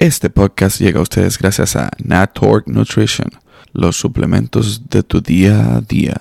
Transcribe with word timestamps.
Este 0.00 0.30
podcast 0.30 0.80
llega 0.80 0.98
a 0.98 1.02
ustedes 1.02 1.36
gracias 1.36 1.76
a 1.76 1.90
Natork 2.02 2.66
Nutrition, 2.68 3.28
los 3.74 3.98
suplementos 3.98 4.88
de 4.88 5.02
tu 5.02 5.20
día 5.20 5.76
a 5.76 5.82
día. 5.82 6.16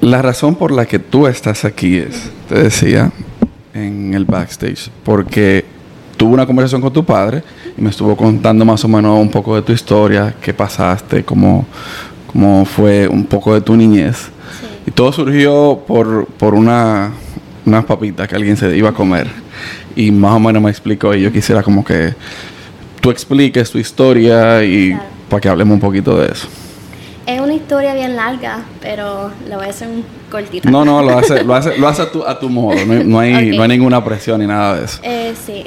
La 0.00 0.22
razón 0.22 0.54
por 0.54 0.72
la 0.72 0.86
que 0.86 0.98
tú 0.98 1.26
estás 1.26 1.66
aquí 1.66 1.98
es, 1.98 2.30
te 2.48 2.54
decía 2.54 3.12
en 3.74 4.14
el 4.14 4.24
backstage, 4.24 4.90
porque 5.04 5.66
tuve 6.16 6.32
una 6.32 6.46
conversación 6.46 6.80
con 6.80 6.90
tu 6.90 7.04
padre 7.04 7.42
y 7.76 7.82
me 7.82 7.90
estuvo 7.90 8.16
contando 8.16 8.64
más 8.64 8.82
o 8.82 8.88
menos 8.88 9.20
un 9.20 9.30
poco 9.30 9.54
de 9.54 9.60
tu 9.60 9.72
historia, 9.72 10.34
qué 10.40 10.54
pasaste, 10.54 11.24
cómo, 11.26 11.66
cómo 12.32 12.64
fue 12.64 13.08
un 13.08 13.26
poco 13.26 13.52
de 13.52 13.60
tu 13.60 13.76
niñez. 13.76 14.30
Y 14.86 14.90
todo 14.90 15.12
surgió 15.12 15.84
por, 15.86 16.24
por 16.24 16.54
una, 16.54 17.12
unas 17.64 17.84
papitas 17.84 18.28
que 18.28 18.34
alguien 18.34 18.56
se 18.56 18.76
iba 18.76 18.90
a 18.90 18.92
comer 18.92 19.28
y 19.94 20.10
más 20.10 20.32
o 20.32 20.40
menos 20.40 20.62
me 20.62 20.70
explicó 20.70 21.14
y 21.14 21.22
yo 21.22 21.32
quisiera 21.32 21.62
como 21.62 21.84
que 21.84 22.14
tú 23.00 23.10
expliques 23.10 23.70
tu 23.70 23.78
historia 23.78 24.64
y 24.64 24.96
para 25.28 25.40
que 25.40 25.48
hablemos 25.48 25.74
un 25.74 25.80
poquito 25.80 26.16
de 26.18 26.32
eso. 26.32 26.48
Es 27.26 27.40
una 27.40 27.54
historia 27.54 27.94
bien 27.94 28.16
larga, 28.16 28.64
pero 28.80 29.30
lo 29.48 29.56
voy 29.56 29.66
a 29.66 29.70
hacer 29.70 29.88
un 29.88 30.04
cortito. 30.30 30.68
No, 30.68 30.84
no, 30.84 31.02
lo 31.02 31.16
hace, 31.16 31.44
lo 31.44 31.54
hace, 31.54 31.78
lo 31.78 31.86
hace 31.86 32.02
a, 32.02 32.10
tu, 32.10 32.24
a 32.24 32.38
tu 32.38 32.48
modo, 32.48 32.74
no, 32.84 33.20
hay, 33.20 33.56
no 33.56 33.62
hay 33.62 33.68
ninguna 33.68 34.04
presión 34.04 34.40
ni 34.40 34.46
nada 34.46 34.78
de 34.78 34.84
eso. 34.84 34.98
Eh, 35.04 35.32
sí, 35.46 35.64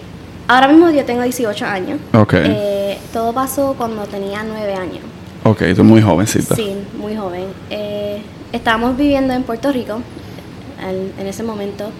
ahora 0.47 0.67
mismo 0.67 0.89
yo 0.91 1.05
tengo 1.05 1.21
18 1.21 1.65
años. 1.65 1.99
Ok. 2.13 2.33
Eh, 2.33 2.97
todo 3.13 3.31
pasó 3.33 3.73
cuando 3.77 4.03
tenía 4.03 4.43
9 4.43 4.73
años. 4.73 4.99
Ok, 5.43 5.63
tú 5.75 5.83
muy 5.83 6.01
jovencita. 6.01 6.55
Sí, 6.55 6.73
muy 6.99 7.15
joven. 7.15 7.45
Eh, 7.69 8.21
estábamos 8.51 8.97
viviendo 8.97 9.33
en 9.33 9.43
Puerto 9.43 9.71
Rico 9.71 10.01
en, 10.89 11.13
en 11.19 11.27
ese 11.27 11.43
momento 11.43 11.91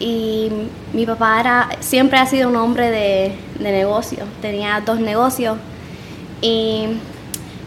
y 0.00 0.48
mi 0.92 1.06
papá 1.06 1.40
era, 1.40 1.68
siempre 1.80 2.18
ha 2.18 2.26
sido 2.26 2.48
un 2.48 2.56
hombre 2.56 2.90
de, 2.90 3.32
de 3.58 3.72
negocios, 3.72 4.26
tenía 4.42 4.82
dos 4.84 4.98
negocios 4.98 5.56
y 6.42 6.86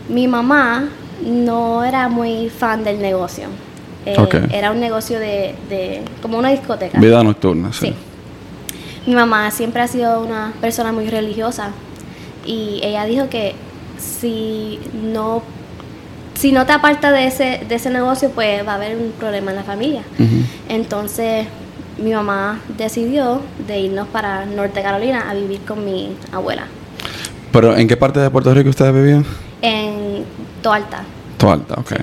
mi 0.09 0.27
mamá 0.27 0.89
no 1.25 1.83
era 1.83 2.09
muy 2.09 2.49
fan 2.49 2.83
del 2.83 3.01
negocio. 3.01 3.45
Eh, 4.05 4.15
Era 4.53 4.71
un 4.71 4.79
negocio 4.79 5.19
de, 5.19 5.53
de, 5.69 6.01
como 6.21 6.37
una 6.37 6.49
discoteca. 6.49 6.97
Vida 6.97 7.21
nocturna, 7.23 7.73
sí. 7.73 7.87
sí. 7.87 7.93
Mi 9.05 9.15
mamá 9.15 9.51
siempre 9.51 9.81
ha 9.81 9.87
sido 9.87 10.21
una 10.21 10.53
persona 10.61 10.93
muy 10.93 11.09
religiosa 11.09 11.71
y 12.45 12.79
ella 12.83 13.05
dijo 13.05 13.29
que 13.29 13.55
si 13.97 14.79
no 14.93 15.41
si 16.37 16.51
no 16.51 16.65
te 16.65 16.73
apartas 16.73 17.13
de 17.13 17.25
ese, 17.25 17.65
de 17.67 17.75
ese 17.75 17.89
negocio, 17.89 18.29
pues 18.29 18.65
va 18.65 18.73
a 18.73 18.75
haber 18.75 18.95
un 18.95 19.11
problema 19.11 19.51
en 19.51 19.57
la 19.57 19.63
familia. 19.63 20.03
Entonces, 20.69 21.47
mi 21.97 22.11
mamá 22.11 22.61
decidió 22.77 23.41
de 23.67 23.79
irnos 23.79 24.07
para 24.07 24.45
Norte 24.45 24.83
Carolina 24.83 25.29
a 25.29 25.33
vivir 25.33 25.61
con 25.61 25.83
mi 25.83 26.15
abuela. 26.31 26.67
¿Pero 27.51 27.75
en 27.75 27.87
qué 27.87 27.97
parte 27.97 28.19
de 28.19 28.29
Puerto 28.29 28.53
Rico 28.53 28.69
ustedes 28.69 28.93
vivían? 28.93 29.25
En 29.63 30.23
Toalta. 30.61 31.01
Toalta, 31.37 31.73
ok. 31.75 31.93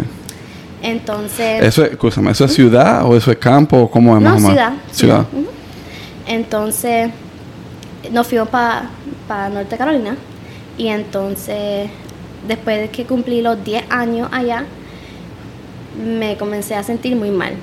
Entonces... 0.83 1.63
¿Eso 1.63 1.85
es, 1.85 1.93
escúchame, 1.93 2.33
¿eso 2.33 2.45
es 2.45 2.53
ciudad 2.53 3.07
o 3.07 3.17
eso 3.17 3.31
es 3.31 3.39
campo 3.39 3.79
o 3.83 3.91
cómo 3.91 4.17
es 4.17 4.23
no, 4.23 4.39
ciudad. 4.39 4.73
Ciudad. 4.91 5.25
Entonces, 6.27 7.11
nos 8.11 8.27
fuimos 8.27 8.49
para 8.49 9.49
Norte 9.51 9.77
Carolina 9.77 10.17
y 10.77 10.89
entonces, 10.89 11.89
después 12.47 12.81
de 12.81 12.89
que 12.89 13.05
cumplí 13.05 13.41
los 13.41 13.63
10 13.65 13.85
años 13.91 14.29
allá, 14.33 14.65
me 16.05 16.37
comencé 16.37 16.75
a 16.75 16.83
sentir 16.83 17.17
muy 17.17 17.31
mal 17.31 17.55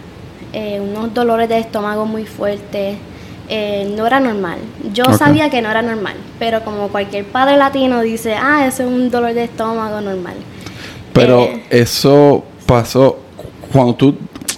eh, 0.53 0.81
unos 0.81 1.13
dolores 1.13 1.47
de 1.47 1.59
estómago 1.59 2.05
muy 2.05 2.25
fuertes. 2.25 2.97
Eh, 3.47 3.93
no 3.97 4.07
era 4.07 4.19
normal. 4.19 4.59
Yo 4.93 5.05
sabía 5.17 5.49
que 5.49 5.61
no 5.61 5.69
era 5.69 5.81
normal, 5.81 6.15
pero 6.39 6.63
como 6.63 6.87
cualquier 6.87 7.25
padre 7.25 7.57
latino 7.57 8.01
dice, 8.01 8.35
ah, 8.35 8.65
eso 8.65 8.83
es 8.83 8.89
un 8.89 9.09
dolor 9.09 9.33
de 9.33 9.45
estómago 9.45 9.99
normal. 9.99 10.35
Pero 11.11 11.43
eh, 11.43 11.63
eso 11.69 12.45
pasó 12.65 13.19
cuando 13.73 13.95
tú, 13.95 14.15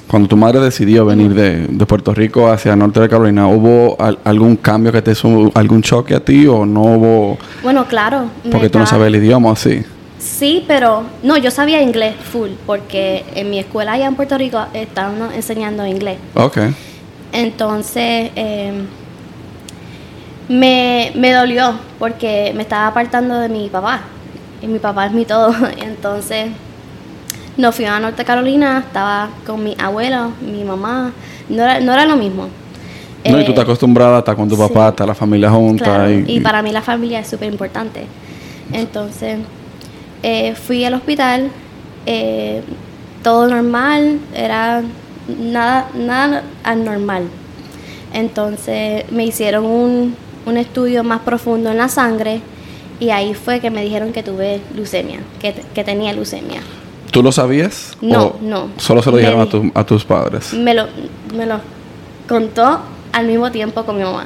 cuando 0.08 0.28
tu 0.28 0.38
madre 0.38 0.60
decidió 0.60 1.06
venir 1.06 1.34
de, 1.34 1.66
de 1.68 1.86
Puerto 1.88 2.14
Rico 2.14 2.48
hacia 2.48 2.76
Norte 2.76 3.00
de 3.00 3.10
Carolina, 3.10 3.48
¿hubo 3.48 3.98
algún 4.24 4.58
cambio 4.58 4.92
que 4.92 5.02
te 5.02 5.12
hizo 5.12 5.52
algún 5.56 5.82
choque 5.82 6.14
a 6.14 6.20
ti 6.20 6.46
o 6.46 6.64
no 6.64 6.82
hubo? 6.82 7.38
Bueno, 7.64 7.86
claro. 7.88 8.26
Porque 8.52 8.70
tú 8.70 8.78
no 8.78 8.86
sabes 8.86 9.08
el 9.08 9.16
idioma, 9.16 9.56
sí. 9.56 9.84
Sí, 10.24 10.64
pero 10.68 11.04
no, 11.22 11.36
yo 11.36 11.52
sabía 11.52 11.82
inglés 11.82 12.16
full, 12.16 12.52
porque 12.66 13.26
en 13.36 13.50
mi 13.50 13.60
escuela 13.60 13.92
allá 13.92 14.06
en 14.06 14.16
Puerto 14.16 14.38
Rico 14.38 14.66
estaban 14.74 15.18
enseñando 15.34 15.86
inglés. 15.86 16.18
Ok. 16.34 16.60
Entonces, 17.34 18.32
em, 18.36 18.86
me, 20.48 21.12
me 21.16 21.34
dolió 21.34 21.74
porque 22.00 22.54
me 22.56 22.62
estaba 22.62 22.88
apartando 22.88 23.38
de 23.38 23.50
mi 23.50 23.68
papá. 23.68 24.02
Y 24.62 24.68
mi 24.68 24.80
papá 24.80 25.08
es 25.08 25.12
mi 25.12 25.26
todo. 25.26 25.54
Entonces, 25.78 26.52
nos 27.58 27.76
fuimos 27.76 27.96
a 27.96 28.00
Norte 28.00 28.24
Carolina, 28.24 28.80
estaba 28.80 29.30
con 29.46 29.62
mi 29.62 29.76
abuelo, 29.78 30.32
mi 30.40 30.64
mamá. 30.64 31.12
No 31.50 31.64
era, 31.64 31.82
no 31.82 31.92
era 31.92 32.06
lo 32.06 32.16
mismo. 32.16 32.48
No, 33.26 33.40
y 33.42 33.44
tú 33.44 33.52
estás 33.52 33.64
eh, 33.64 33.68
acostumbrada 33.68 34.16
a 34.18 34.20
estar 34.20 34.38
con 34.38 34.48
tu 34.48 34.58
papá, 34.58 34.90
estar 34.90 35.06
la 35.06 35.16
familia 35.16 35.50
junta. 35.50 36.10
y, 36.10 36.24
y, 36.28 36.40
para 36.40 36.62
mí 36.62 36.72
la 36.72 36.82
familia 36.82 37.20
es 37.20 37.28
súper 37.28 37.52
importante. 37.52 38.06
Entonces, 38.72 39.40
eh, 40.24 40.56
fui 40.56 40.84
al 40.86 40.94
hospital, 40.94 41.52
eh, 42.06 42.62
todo 43.22 43.48
normal, 43.48 44.20
era 44.34 44.82
nada, 45.28 45.90
nada 45.94 46.44
anormal. 46.64 47.24
Entonces 48.14 49.10
me 49.12 49.26
hicieron 49.26 49.66
un, 49.66 50.16
un 50.46 50.58
estudio 50.58 51.04
más 51.04 51.22
profundo 51.22 51.72
en 51.72 51.78
la 51.78 51.90
sangre 51.90 52.42
y 53.00 53.10
ahí 53.10 53.34
fue 53.34 53.60
que 53.60 53.70
me 53.70 53.84
dijeron 53.84 54.14
que 54.14 54.24
tuve 54.24 54.62
leucemia, 54.76 55.20
que, 55.42 55.54
que 55.74 55.84
tenía 55.84 56.14
leucemia. 56.14 56.62
¿Tú 57.12 57.22
lo 57.22 57.32
sabías? 57.32 57.96
No, 58.02 58.38
no. 58.42 58.70
Solo 58.78 59.04
se 59.04 59.12
lo 59.12 59.18
dijeron 59.18 59.72
a, 59.76 59.80
a, 59.80 59.86
tus 59.86 60.04
padres. 60.04 60.54
Me 60.54 60.74
lo, 60.74 60.88
me 61.36 61.46
lo 61.46 61.60
contó 62.28 62.80
al 63.12 63.28
mismo 63.28 63.52
tiempo 63.52 63.84
con 63.84 63.98
mi 63.98 64.04
mamá. 64.04 64.26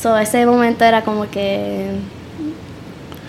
So, 0.00 0.16
ese 0.16 0.44
momento 0.46 0.84
era 0.84 1.02
como 1.02 1.28
que 1.30 1.90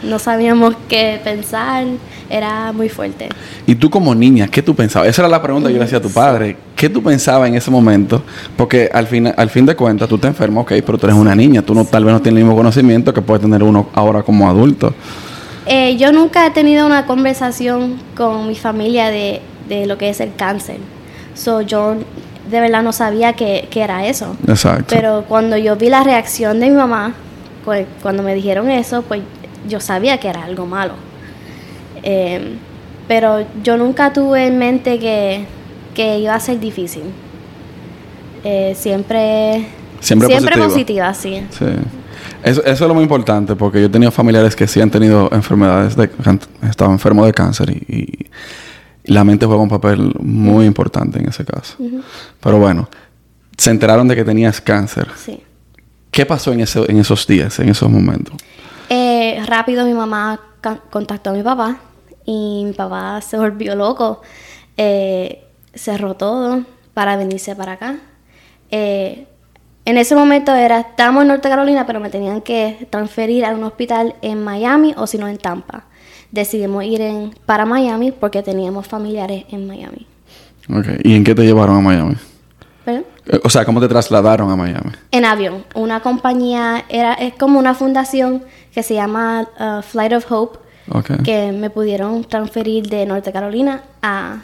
no 0.04 0.20
sabíamos 0.20 0.76
qué 0.88 1.20
pensar, 1.24 1.86
era 2.30 2.72
muy 2.72 2.90
fuerte. 2.90 3.30
¿Y 3.66 3.76
tú 3.76 3.90
como 3.90 4.14
niña, 4.16 4.48
qué 4.48 4.62
tú 4.62 4.76
pensabas? 4.76 5.10
Esa 5.10 5.24
era 5.24 5.30
la 5.30 5.42
pregunta 5.42 5.68
que 5.68 5.74
yo 5.74 5.80
le 5.80 5.86
hacía 5.86 5.98
a 5.98 6.02
tu 6.02 6.10
padre. 6.10 6.58
¿Qué 6.76 6.90
tú 6.90 7.04
pensabas 7.04 7.50
en 7.50 7.56
ese 7.56 7.70
momento? 7.72 8.24
Porque 8.56 8.90
al 8.94 9.08
fin, 9.08 9.32
al 9.36 9.50
fin 9.50 9.66
de 9.66 9.76
cuentas 9.76 10.08
tú 10.08 10.18
te 10.18 10.28
enfermas, 10.28 10.64
ok, 10.64 10.74
pero 10.86 10.98
tú 10.98 11.08
eres 11.08 11.18
una 11.18 11.36
niña, 11.36 11.62
tú 11.62 11.74
no, 11.74 11.86
tal 11.86 12.06
vez 12.06 12.14
no 12.14 12.22
tienes 12.22 12.40
el 12.40 12.46
mismo 12.46 12.58
conocimiento 12.58 13.14
que 13.14 13.22
puede 13.22 13.42
tener 13.42 13.64
uno 13.64 13.90
ahora 13.94 14.24
como 14.24 14.50
adulto. 14.50 14.94
Eh, 15.66 15.98
yo 15.98 16.12
nunca 16.12 16.46
he 16.46 16.52
tenido 16.52 16.86
una 16.86 17.06
conversación 17.06 17.98
con 18.16 18.48
mi 18.48 18.56
familia 18.56 19.10
de, 19.10 19.42
de 19.68 19.86
lo 19.86 19.98
que 19.98 20.10
es 20.10 20.20
el 20.20 20.34
cáncer. 20.36 20.78
So, 21.36 21.62
yo 21.62 21.96
de 22.50 22.60
verdad 22.60 22.82
no 22.82 22.92
sabía 22.92 23.34
que, 23.34 23.68
que, 23.70 23.82
era 23.82 24.08
eso. 24.08 24.36
Exacto. 24.48 24.88
Pero 24.90 25.26
cuando 25.28 25.58
yo 25.58 25.76
vi 25.76 25.90
la 25.90 26.04
reacción 26.04 26.60
de 26.60 26.70
mi 26.70 26.76
mamá, 26.76 27.14
pues, 27.64 27.86
cuando 28.02 28.24
me 28.24 28.34
dijeron 28.34 28.70
eso, 28.72 29.04
pues 29.04 29.22
yo 29.70 29.80
sabía 29.80 30.20
que 30.20 30.28
era 30.28 30.44
algo 30.44 30.66
malo. 30.66 30.94
Eh, 32.04 32.58
pero 33.08 33.46
yo 33.64 33.78
nunca 33.78 34.14
tuve 34.14 34.48
en 34.48 34.58
mente 34.58 35.00
que, 35.00 35.46
iba 36.20 36.36
a 36.36 36.40
ser 36.40 36.60
difícil. 36.60 37.04
Eh, 38.44 38.74
siempre, 38.76 39.68
siempre, 40.00 40.58
positiva, 40.58 41.14
sí. 41.14 41.44
Eso, 42.44 42.64
eso, 42.64 42.64
es 42.66 42.80
lo 42.82 42.94
muy 42.94 43.04
importante, 43.04 43.56
porque 43.56 43.80
yo 43.82 43.88
he 43.88 43.90
tenido 43.90 44.12
familiares 44.12 44.56
que 44.56 44.68
sí 44.68 44.80
han 44.80 44.90
tenido 44.90 45.30
enfermedades, 45.32 45.96
de, 45.96 46.10
han 46.24 46.40
estado 46.70 46.92
enfermos 46.92 47.26
de 47.26 47.34
cáncer 47.34 47.70
y, 47.72 48.28
la 49.06 49.24
mente 49.24 49.46
juega 49.48 49.62
un 49.64 49.70
papel 49.70 50.14
muy 50.20 50.66
importante 50.66 51.20
en 51.20 51.30
ese 51.30 51.44
caso. 51.44 51.78
Pero 52.40 52.60
bueno, 52.60 52.88
se 53.58 53.72
enteraron 53.72 54.08
de 54.08 54.16
que 54.16 54.24
tenías 54.24 54.62
cáncer. 54.62 55.08
Sí. 55.16 55.42
¿Qué 56.12 56.26
pasó 56.26 56.54
en, 56.54 56.60
ese, 56.60 56.80
en 56.88 57.00
esos 57.00 57.26
días, 57.26 57.60
en 57.60 57.70
esos 57.70 57.90
momentos? 57.90 58.36
Eh, 59.22 59.44
rápido 59.46 59.84
mi 59.84 59.94
mamá 59.94 60.40
contactó 60.90 61.32
a 61.32 61.34
mi 61.34 61.44
papá 61.44 61.76
y 62.24 62.64
mi 62.64 62.72
papá 62.72 63.20
se 63.20 63.38
volvió 63.38 63.76
loco. 63.76 64.22
Eh, 64.78 65.44
cerró 65.74 66.14
todo 66.14 66.64
para 66.94 67.18
venirse 67.18 67.54
para 67.54 67.74
acá. 67.74 67.98
Eh, 68.72 69.28
en 69.84 69.98
ese 69.98 70.16
momento 70.16 70.56
era, 70.56 70.80
estábamos 70.80 71.24
en 71.24 71.28
Norte 71.28 71.50
Carolina, 71.50 71.86
pero 71.86 72.00
me 72.00 72.10
tenían 72.10 72.40
que 72.40 72.88
transferir 72.90 73.44
a 73.44 73.52
un 73.52 73.66
hospital 73.66 74.16
en 74.22 74.42
Miami 74.42 74.94
o 74.96 75.06
si 75.06 75.18
no 75.18 75.28
en 75.28 75.38
Tampa. 75.38 75.84
Decidimos 76.32 76.86
ir 76.86 77.02
en, 77.02 77.32
para 77.46 77.66
Miami 77.66 78.14
porque 78.14 78.42
teníamos 78.42 78.88
familiares 78.88 79.44
en 79.52 79.68
Miami. 79.68 80.08
¿Y 81.04 81.14
en 81.14 81.26
qué 81.26 81.36
te 81.36 81.44
llevaron 81.44 81.76
a 81.76 81.82
Miami? 81.82 82.16
O 83.44 83.50
sea, 83.50 83.66
¿cómo 83.66 83.80
te 83.80 83.88
trasladaron 83.88 84.50
a 84.50 84.56
Miami? 84.56 84.92
En 85.12 85.26
avión. 85.26 85.66
Una 85.76 86.00
compañía, 86.02 86.86
era, 86.90 87.14
es 87.14 87.34
como 87.36 87.60
una 87.60 87.76
fundación 87.76 88.44
que 88.74 88.82
se 88.82 88.96
llama 88.96 89.48
uh, 89.60 89.82
Flight 89.82 90.14
of 90.14 90.32
Hope, 90.32 90.60
que 91.24 91.52
me 91.52 91.70
pudieron 91.70 92.24
transferir 92.24 92.88
de 92.88 93.06
Norte 93.06 93.32
Carolina 93.32 93.84
a, 94.02 94.40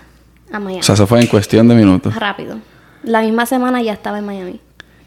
a 0.51 0.59
Miami. 0.59 0.81
O 0.81 0.83
sea, 0.83 0.95
se 0.95 1.05
fue 1.07 1.19
en 1.19 1.27
cuestión 1.27 1.67
de 1.67 1.75
minutos. 1.75 2.13
Rápido. 2.15 2.57
La 3.03 3.21
misma 3.21 3.45
semana 3.45 3.81
ya 3.81 3.93
estaba 3.93 4.19
en 4.19 4.25
Miami. 4.25 4.59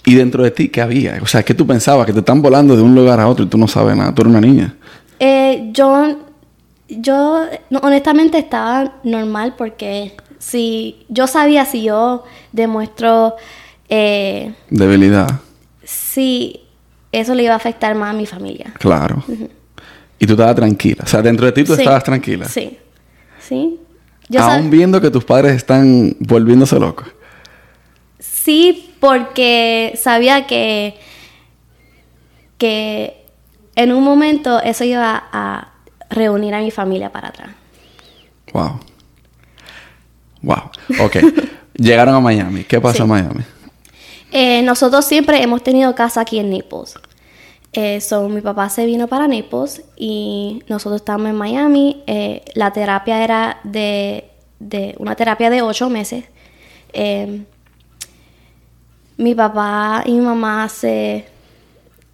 ¿Y 0.04 0.14
dentro 0.14 0.42
de 0.42 0.50
ti 0.50 0.68
qué 0.68 0.80
había? 0.80 1.18
O 1.22 1.26
sea, 1.26 1.42
¿qué 1.42 1.54
tú 1.54 1.66
pensabas? 1.66 2.06
Que 2.06 2.12
te 2.12 2.20
están 2.20 2.42
volando 2.42 2.76
de 2.76 2.82
un 2.82 2.94
lugar 2.94 3.20
a 3.20 3.28
otro 3.28 3.44
y 3.44 3.48
tú 3.48 3.58
no 3.58 3.68
sabes 3.68 3.96
nada. 3.96 4.14
Tú 4.14 4.22
eres 4.22 4.30
una 4.30 4.40
niña. 4.40 4.74
Eh, 5.20 5.68
yo, 5.72 6.16
yo 6.88 7.44
no, 7.70 7.78
honestamente 7.80 8.38
estaba 8.38 8.94
normal 9.04 9.54
porque 9.58 10.16
si 10.38 11.04
yo 11.08 11.26
sabía 11.26 11.64
si 11.64 11.82
yo 11.82 12.24
demuestro 12.52 13.34
eh, 13.88 14.54
Debilidad. 14.70 15.40
si 15.84 16.60
eso 17.12 17.34
le 17.34 17.44
iba 17.44 17.54
a 17.54 17.56
afectar 17.56 17.94
más 17.94 18.10
a 18.10 18.16
mi 18.16 18.26
familia. 18.26 18.72
Claro. 18.78 19.22
Y 20.18 20.26
tú 20.26 20.32
estabas 20.34 20.56
tranquila. 20.56 21.04
O 21.04 21.06
sea, 21.06 21.22
dentro 21.22 21.46
de 21.46 21.52
ti 21.52 21.64
tú 21.64 21.74
Sí. 21.74 21.80
estabas 21.82 22.04
tranquila. 22.04 22.46
Sí. 22.46 22.76
Sí. 23.40 23.78
Yo 24.28 24.40
Aún 24.42 24.66
sab- 24.66 24.70
viendo 24.70 25.00
que 25.00 25.10
tus 25.10 25.24
padres 25.24 25.52
están 25.56 26.14
volviéndose 26.20 26.78
locos. 26.78 27.06
Sí, 28.18 28.92
porque 29.00 29.94
sabía 29.96 30.46
que, 30.46 30.98
que 32.58 33.24
en 33.76 33.92
un 33.92 34.02
momento 34.04 34.60
eso 34.60 34.84
iba 34.84 35.24
a 35.32 35.72
reunir 36.10 36.54
a 36.54 36.60
mi 36.60 36.70
familia 36.70 37.10
para 37.12 37.28
atrás. 37.28 37.50
Wow. 38.52 38.80
Wow. 40.42 40.70
Ok. 41.00 41.16
Llegaron 41.74 42.14
a 42.14 42.20
Miami. 42.20 42.64
¿Qué 42.64 42.80
pasa 42.80 42.96
Sí. 42.96 43.02
en 43.02 43.08
Miami? 43.08 43.44
Eh, 44.32 44.62
nosotros 44.62 45.04
siempre 45.04 45.42
hemos 45.42 45.62
tenido 45.62 45.94
casa 45.94 46.20
aquí 46.20 46.38
en 46.38 46.50
Naples. 46.50 46.94
Eh, 47.72 48.00
so, 48.00 48.28
mi 48.28 48.40
papá 48.40 48.68
se 48.68 48.86
vino 48.86 49.08
para 49.08 49.28
Naples 49.28 49.82
y 49.96 50.62
nosotros 50.68 51.00
estábamos 51.00 51.30
en 51.30 51.36
Miami. 51.36 52.02
Eh, 52.06 52.42
la 52.54 52.72
terapia 52.72 53.22
era 53.22 53.60
de, 53.64 54.30
de 54.58 54.94
una 54.98 55.14
terapia 55.14 55.50
de 55.50 55.62
ocho 55.62 55.90
meses. 55.90 56.24
Eh, 56.92 57.42
mi 59.16 59.34
papá 59.34 60.02
y 60.06 60.12
mi 60.12 60.20
mamá 60.20 60.68
se 60.68 61.26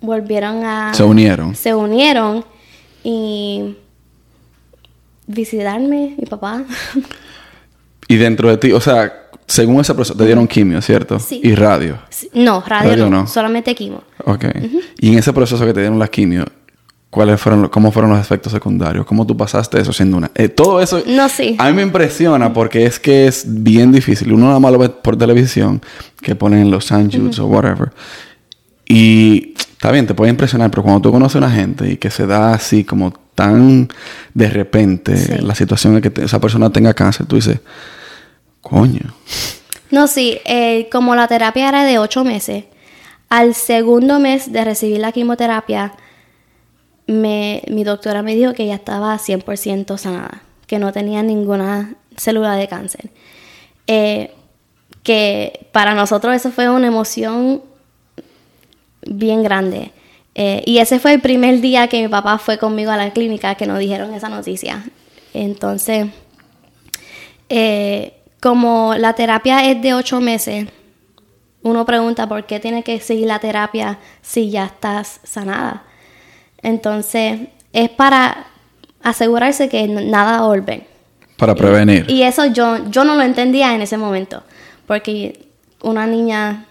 volvieron 0.00 0.64
a... 0.64 0.92
Se 0.94 1.04
unieron. 1.04 1.54
Se 1.54 1.74
unieron 1.74 2.44
y 3.02 3.76
visitarme, 5.26 6.14
mi 6.18 6.26
papá. 6.26 6.64
Y 8.08 8.16
dentro 8.16 8.48
de 8.50 8.58
ti, 8.58 8.72
o 8.72 8.80
sea, 8.80 9.23
según 9.46 9.80
ese 9.80 9.94
proceso, 9.94 10.16
te 10.16 10.24
dieron 10.26 10.46
quimio, 10.46 10.80
¿cierto? 10.82 11.18
Sí. 11.18 11.40
Y 11.42 11.54
radio. 11.54 11.98
no, 12.32 12.62
radio, 12.66 12.90
Radio 12.90 13.10
no, 13.10 13.22
no. 13.22 13.26
solamente 13.26 13.74
quimo. 13.74 14.02
Ok. 14.24 14.44
Y 14.98 15.12
en 15.12 15.18
ese 15.18 15.32
proceso 15.32 15.64
que 15.66 15.72
te 15.74 15.80
dieron 15.80 15.98
la 15.98 16.08
quimio, 16.08 16.44
¿cuáles 17.10 17.40
fueron, 17.40 17.68
cómo 17.68 17.92
fueron 17.92 18.10
los 18.10 18.20
efectos 18.20 18.52
secundarios? 18.52 19.04
¿Cómo 19.06 19.26
tú 19.26 19.36
pasaste 19.36 19.80
eso 19.80 19.92
siendo 19.92 20.16
una? 20.16 20.30
eh, 20.34 20.48
todo 20.48 20.80
eso. 20.80 21.02
No, 21.06 21.28
sí. 21.28 21.56
A 21.58 21.68
mí 21.68 21.74
me 21.74 21.82
impresiona 21.82 22.52
porque 22.52 22.86
es 22.86 22.98
que 22.98 23.26
es 23.26 23.44
bien 23.46 23.92
difícil. 23.92 24.32
Uno 24.32 24.46
nada 24.46 24.58
más 24.60 24.72
lo 24.72 24.78
ve 24.78 24.88
por 24.88 25.16
televisión, 25.16 25.80
que 26.22 26.34
ponen 26.34 26.70
los 26.70 26.86
San 26.86 27.10
Judes 27.12 27.38
o 27.38 27.46
whatever. 27.46 27.92
Y 28.86 29.54
está 29.58 29.90
bien, 29.92 30.06
te 30.06 30.14
puede 30.14 30.30
impresionar, 30.30 30.70
pero 30.70 30.82
cuando 30.82 31.00
tú 31.02 31.12
conoces 31.12 31.36
a 31.36 31.38
una 31.38 31.50
gente 31.50 31.90
y 31.92 31.96
que 31.96 32.10
se 32.10 32.26
da 32.26 32.52
así 32.54 32.84
como 32.84 33.12
tan 33.34 33.88
de 34.32 34.48
repente 34.48 35.16
Sí. 35.16 35.32
la 35.40 35.54
situación 35.54 35.96
en 35.96 36.02
que 36.02 36.10
te- 36.10 36.24
esa 36.24 36.40
persona 36.40 36.70
tenga 36.70 36.94
cáncer, 36.94 37.26
tú 37.26 37.36
dices, 37.36 37.58
coño. 38.64 39.14
No, 39.90 40.08
sí, 40.08 40.40
eh, 40.44 40.88
como 40.90 41.14
la 41.14 41.28
terapia 41.28 41.68
era 41.68 41.84
de 41.84 41.98
ocho 41.98 42.24
meses, 42.24 42.64
al 43.28 43.54
segundo 43.54 44.18
mes 44.18 44.50
de 44.50 44.64
recibir 44.64 44.98
la 44.98 45.12
quimioterapia, 45.12 45.92
me, 47.06 47.62
mi 47.68 47.84
doctora 47.84 48.22
me 48.22 48.34
dijo 48.34 48.54
que 48.54 48.66
ya 48.66 48.74
estaba 48.74 49.16
100% 49.16 49.98
sanada, 49.98 50.42
que 50.66 50.78
no 50.78 50.92
tenía 50.92 51.22
ninguna 51.22 51.94
célula 52.16 52.56
de 52.56 52.66
cáncer. 52.66 53.10
Eh, 53.86 54.32
que 55.02 55.68
para 55.72 55.94
nosotros 55.94 56.34
eso 56.34 56.50
fue 56.50 56.68
una 56.70 56.86
emoción 56.86 57.62
bien 59.06 59.42
grande. 59.42 59.92
Eh, 60.34 60.62
y 60.66 60.78
ese 60.78 60.98
fue 60.98 61.12
el 61.12 61.20
primer 61.20 61.60
día 61.60 61.86
que 61.88 62.02
mi 62.02 62.08
papá 62.08 62.38
fue 62.38 62.58
conmigo 62.58 62.90
a 62.90 62.96
la 62.96 63.12
clínica 63.12 63.54
que 63.54 63.66
nos 63.66 63.78
dijeron 63.78 64.14
esa 64.14 64.30
noticia. 64.30 64.84
Entonces, 65.34 66.06
eh, 67.48 68.14
como 68.44 68.94
la 68.98 69.14
terapia 69.14 69.64
es 69.70 69.80
de 69.80 69.94
ocho 69.94 70.20
meses, 70.20 70.66
uno 71.62 71.86
pregunta 71.86 72.28
por 72.28 72.44
qué 72.44 72.60
tiene 72.60 72.82
que 72.82 73.00
seguir 73.00 73.26
la 73.26 73.38
terapia 73.38 73.98
si 74.20 74.50
ya 74.50 74.66
estás 74.66 75.18
sanada. 75.24 75.84
Entonces, 76.62 77.40
es 77.72 77.88
para 77.88 78.44
asegurarse 79.02 79.70
que 79.70 79.88
nada 79.88 80.42
volver. 80.42 80.86
Para 81.38 81.54
prevenir. 81.54 82.04
Y 82.06 82.22
eso 82.22 82.44
yo, 82.44 82.90
yo 82.90 83.04
no 83.04 83.14
lo 83.14 83.22
entendía 83.22 83.74
en 83.74 83.80
ese 83.80 83.96
momento, 83.96 84.42
porque 84.86 85.46
una 85.82 86.06
niña 86.06 86.66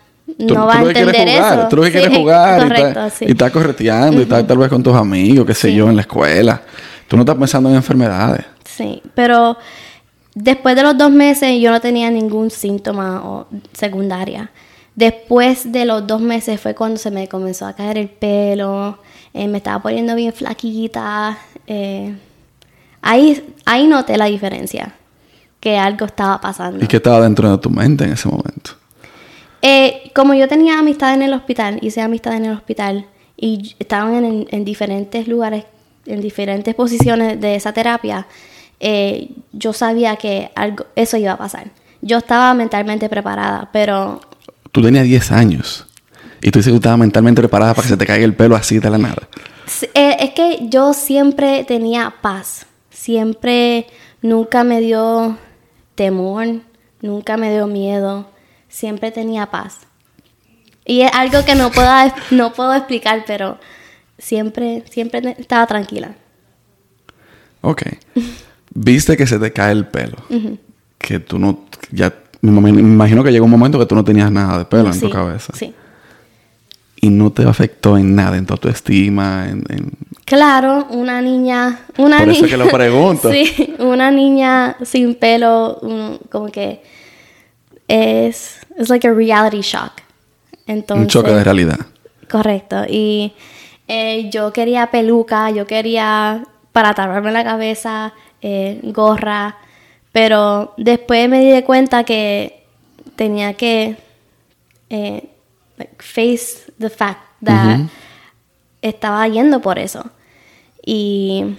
Tú- 0.48 0.54
no 0.54 0.68
va 0.68 0.74
tú 0.80 0.86
a 0.86 0.90
entender 0.90 1.28
jugar, 1.28 1.60
eso. 1.60 1.68
Tú 1.70 1.76
lo 1.78 1.82
que 1.82 1.88
Sí, 1.92 1.98
quieres 1.98 2.18
jugar 2.20 2.60
y 2.60 2.64
correcto, 2.64 2.88
estás 2.88 3.14
sí. 3.14 3.26
y 3.28 3.32
estás 3.32 3.52
correteando 3.52 4.20
y 4.20 4.24
estás 4.24 4.46
tal 4.46 4.58
vez 4.60 4.70
con 4.70 4.84
tus 4.84 4.96
amigos, 4.96 5.46
qué 5.48 5.56
sé 5.56 5.70
Sí. 5.70 5.76
yo, 5.76 5.90
en 5.90 5.96
la 5.96 6.04
escuela. 6.04 6.62
Tú 7.08 7.16
no 7.18 7.24
estás 7.24 7.36
pensando 7.36 7.68
en 7.70 7.76
enfermedades. 7.78 8.46
Sí, 8.64 9.02
pero 9.16 9.58
después 10.36 10.76
de 10.76 10.84
los 10.84 10.98
dos 10.98 11.12
meses 11.12 11.60
yo 11.60 11.72
no 11.72 11.82
tenía 11.82 12.10
ningún 12.10 12.52
síntoma 12.52 13.22
o 13.24 13.48
secundaria. 13.74 14.52
Después 14.96 15.72
de 15.72 15.86
los 15.86 16.06
dos 16.06 16.22
meses 16.22 16.60
fue 16.62 16.76
cuando 16.76 16.98
se 16.98 17.10
me 17.10 17.28
comenzó 17.28 17.66
a 17.66 17.74
caer 17.74 17.98
el 17.98 18.10
pelo, 18.10 19.00
eh, 19.34 19.48
me 19.48 19.58
estaba 19.58 19.82
poniendo 19.82 20.16
bien 20.16 20.34
flaquita. 20.34 21.38
eh, 21.66 22.16
ahí, 23.02 23.56
ahí 23.66 23.88
noté 23.88 24.18
la 24.18 24.26
diferencia, 24.26 24.96
que 25.60 25.78
algo 25.78 26.06
estaba 26.06 26.40
pasando. 26.40 26.84
¿Y 26.84 26.88
qué 26.88 26.98
estaba 26.98 27.22
dentro 27.22 27.50
de 27.50 27.58
tu 27.58 27.70
mente 27.70 28.04
en 28.04 28.14
ese 28.14 28.28
momento? 28.30 28.72
Eh, 29.62 30.12
como 30.14 30.34
yo 30.34 30.48
tenía 30.48 30.78
amistad 30.78 31.14
en 31.14 31.22
el 31.22 31.34
hospital, 31.34 31.80
hice 31.82 32.02
amistad 32.02 32.36
en 32.36 32.46
el 32.46 32.54
hospital 32.54 33.06
y 33.38 33.76
estaban 33.80 34.26
en, 34.26 34.48
en 34.52 34.66
diferentes 34.66 35.28
lugares, 35.28 35.66
en 36.06 36.22
diferentes 36.22 36.76
posiciones 36.76 37.40
de 37.40 37.56
esa 37.56 37.72
terapia, 37.72 38.28
eh, 38.86 39.30
yo 39.54 39.72
sabía 39.72 40.18
que 40.18 40.52
algo, 40.56 40.86
eso 40.98 41.16
iba 41.16 41.32
a 41.32 41.38
pasar. 41.38 41.72
Yo 42.02 42.18
estaba 42.18 42.54
mentalmente 42.54 43.08
preparada, 43.08 43.70
pero 43.72 44.20
Tú 44.74 44.82
tenías 44.82 45.06
10 45.06 45.32
años 45.32 45.86
y 46.42 46.52
tú 46.52 46.60
dices 46.60 46.72
que 46.72 46.76
estabas 46.76 47.00
mentalmente 47.00 47.42
preparada 47.42 47.74
para 47.74 47.84
que 47.84 47.94
se 47.94 47.98
te 47.98 48.06
caiga 48.06 48.26
el 48.26 48.36
pelo 48.36 48.58
así 48.58 48.80
de 48.80 48.90
la 48.90 48.98
nada. 48.98 49.30
eh, 49.94 50.18
es 50.20 50.32
que 50.32 50.68
yo 50.68 50.94
siempre 50.94 51.64
tenía 51.64 52.16
paz. 52.22 52.66
Siempre, 52.90 53.88
nunca 54.22 54.66
me 54.66 54.82
dio 54.82 55.38
temor, 55.96 56.48
nunca 57.02 57.38
me 57.38 57.52
dio 57.52 57.68
miedo. 57.68 58.28
Siempre 58.68 59.12
tenía 59.12 59.46
paz. 59.46 59.80
Y 60.86 61.02
es 61.02 61.12
algo 61.14 61.46
que 61.46 61.56
no 61.56 61.72
puedo, 61.72 61.90
no 62.32 62.52
puedo 62.52 62.74
explicar, 62.74 63.24
pero 63.26 63.60
siempre, 64.18 64.84
siempre 64.90 65.38
estaba 65.40 65.68
tranquila. 65.68 66.16
Ok. 67.62 67.84
Viste 68.74 69.16
que 69.18 69.28
se 69.28 69.40
te 69.40 69.52
cae 69.54 69.72
el 69.72 69.86
pelo. 69.86 70.18
Que 70.98 71.20
tú 71.20 71.40
no... 71.40 71.66
Ya... 71.92 72.14
Me 72.42 72.70
imagino, 72.70 73.24
que 73.24 73.32
llegó 73.32 73.46
un 73.46 73.52
momento 73.52 73.80
que 73.80 73.86
tú 73.86 73.96
no 73.96 74.04
tenías 74.04 74.30
nada 74.30 74.58
de 74.58 74.66
pelo 74.66 74.92
en 74.92 75.00
tu 75.00 75.10
cabeza. 75.10 75.54
Sí. 75.56 75.74
Y 77.00 77.10
no 77.10 77.32
te 77.32 77.44
afectó 77.48 77.98
en 77.98 78.16
nada, 78.16 78.36
en 78.38 78.46
tu 78.46 78.54
autoestima, 78.54 79.48
en... 79.50 79.64
en- 79.70 79.92
Claro, 80.26 80.88
una 80.90 81.22
niña, 81.22 81.82
una 81.98 82.20
Por 82.20 82.30
eso 82.30 82.46
que 82.46 82.58
lo 82.58 82.68
pregunto. 82.70 83.30
Sí, 83.32 83.76
una 83.80 84.10
niña 84.12 84.76
sin 84.84 85.16
pelo, 85.16 85.78
un- 85.82 86.20
como 86.30 86.48
que 86.48 86.82
es, 87.88 88.58
es 88.78 88.90
like 88.90 89.08
a 89.08 89.14
reality 89.14 89.62
shock. 89.62 89.92
Entonces, 90.66 91.02
un 91.04 91.08
choque 91.08 91.32
de 91.32 91.44
realidad. 91.44 91.80
Correcto. 92.30 92.84
Y 92.90 93.34
eh, 93.88 94.30
yo 94.32 94.52
quería 94.54 94.90
peluca, 94.92 95.50
yo 95.52 95.68
quería 95.68 96.44
para 96.72 96.94
taparme 96.94 97.32
la 97.32 97.44
cabeza, 97.44 98.14
eh, 98.44 98.80
gorra, 98.84 99.58
pero 100.12 100.74
después 100.78 101.28
me 101.28 101.40
di 101.40 101.64
cuenta 101.64 102.04
que 102.04 102.66
tenía 103.16 103.56
que 103.56 103.98
eh, 104.90 105.30
like, 105.78 105.96
face 105.98 106.72
the 106.78 106.90
fact 106.90 107.22
that 107.44 107.80
estaba 108.82 109.28
yendo 109.28 109.62
por 109.62 109.80
eso. 109.80 110.12
Y 110.86 111.58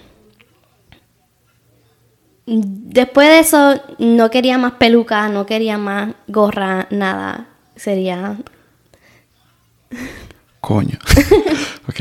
después 2.47 3.29
de 3.29 3.39
eso 3.41 3.81
no 3.99 4.31
quería 4.31 4.59
más 4.59 4.75
peluca, 4.75 5.29
no 5.29 5.47
quería 5.47 5.79
más 5.79 6.15
gorra, 6.29 6.87
nada. 6.91 7.49
Sería 7.75 8.37
Coño. 10.61 10.99
ok. 11.89 12.01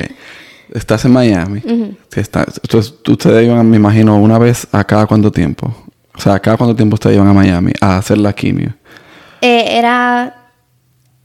Estás 0.74 1.06
en 1.06 1.14
Miami. 1.14 1.62
Está- 2.16 2.46
entonces, 2.64 2.96
ustedes 3.08 3.46
iban, 3.46 3.70
me 3.70 3.78
imagino, 3.78 4.18
una 4.18 4.38
vez 4.40 4.68
a 4.72 4.84
cada 4.84 5.06
cuánto 5.06 5.32
tiempo. 5.32 5.74
O 6.16 6.20
sea, 6.20 6.34
a 6.34 6.40
cada 6.40 6.58
cuánto 6.58 6.76
tiempo 6.76 6.96
ustedes 6.96 7.16
iban 7.16 7.28
a 7.28 7.34
Miami 7.34 7.72
a 7.80 7.98
hacer 7.98 8.18
la 8.18 8.34
quimio. 8.34 8.74
Eh, 9.42 9.78
era. 9.78 10.50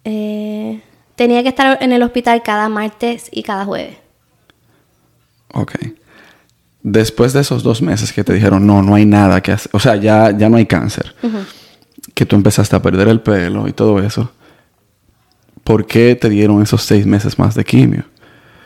eh, 0.05 0.81
tenía 1.17 1.43
que 1.43 1.49
estar 1.49 1.78
en 1.83 1.93
el 1.93 2.02
hospital 2.02 2.43
cada 2.43 2.69
martes 2.69 3.28
y 3.33 3.43
cada 3.43 3.64
jueves. 3.64 3.97
Ok. 5.55 5.73
Después 6.83 7.33
de 7.33 7.40
esos 7.40 7.62
dos 7.62 7.83
meses 7.83 8.12
que 8.12 8.23
te 8.25 8.33
dijeron, 8.33 8.67
no, 8.67 8.83
no 8.83 8.95
hay 8.95 9.05
nada 9.05 9.40
que 9.43 9.52
hacer. 9.52 9.71
O 9.75 9.81
sea, 9.81 9.97
ya, 9.97 10.31
ya 10.37 10.49
no 10.49 10.57
hay 10.59 10.67
cáncer. 10.67 11.14
Que 12.14 12.25
tú 12.25 12.37
empezaste 12.37 12.76
a 12.76 12.83
perder 12.83 13.09
el 13.09 13.21
pelo 13.21 13.67
y 13.69 13.73
todo 13.73 13.99
eso. 14.00 14.31
¿por 15.64 15.85
qué 15.87 16.14
te 16.14 16.31
dieron 16.31 16.62
esos 16.62 16.83
seis 16.83 17.05
meses 17.05 17.38
más 17.38 17.55
de 17.55 17.62
quimio? 17.62 18.05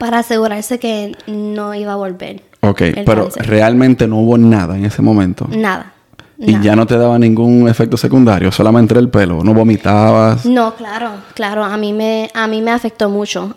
Para 0.02 0.18
asegurarse 0.18 0.80
que 0.80 1.16
no 1.28 1.74
iba 1.74 1.92
a 1.92 1.94
volver. 1.94 2.42
Ok, 2.58 2.82
pero 3.06 3.28
cáncer. 3.28 3.46
realmente 3.46 4.08
no 4.08 4.18
hubo 4.18 4.36
nada 4.36 4.76
en 4.76 4.84
ese 4.84 5.00
momento. 5.00 5.46
Nada. 5.48 5.92
Y 6.38 6.54
nada. 6.54 6.64
ya 6.64 6.74
no 6.74 6.88
te 6.88 6.98
daba 6.98 7.20
ningún 7.20 7.68
efecto 7.68 7.96
secundario, 7.96 8.50
solamente 8.50 8.98
el 8.98 9.10
pelo, 9.10 9.44
no 9.44 9.54
vomitabas. 9.54 10.44
No, 10.44 10.74
claro, 10.74 11.12
claro, 11.34 11.62
a 11.62 11.76
mí 11.76 11.92
me, 11.92 12.28
a 12.34 12.48
mí 12.48 12.60
me 12.62 12.72
afectó 12.72 13.08
mucho. 13.10 13.54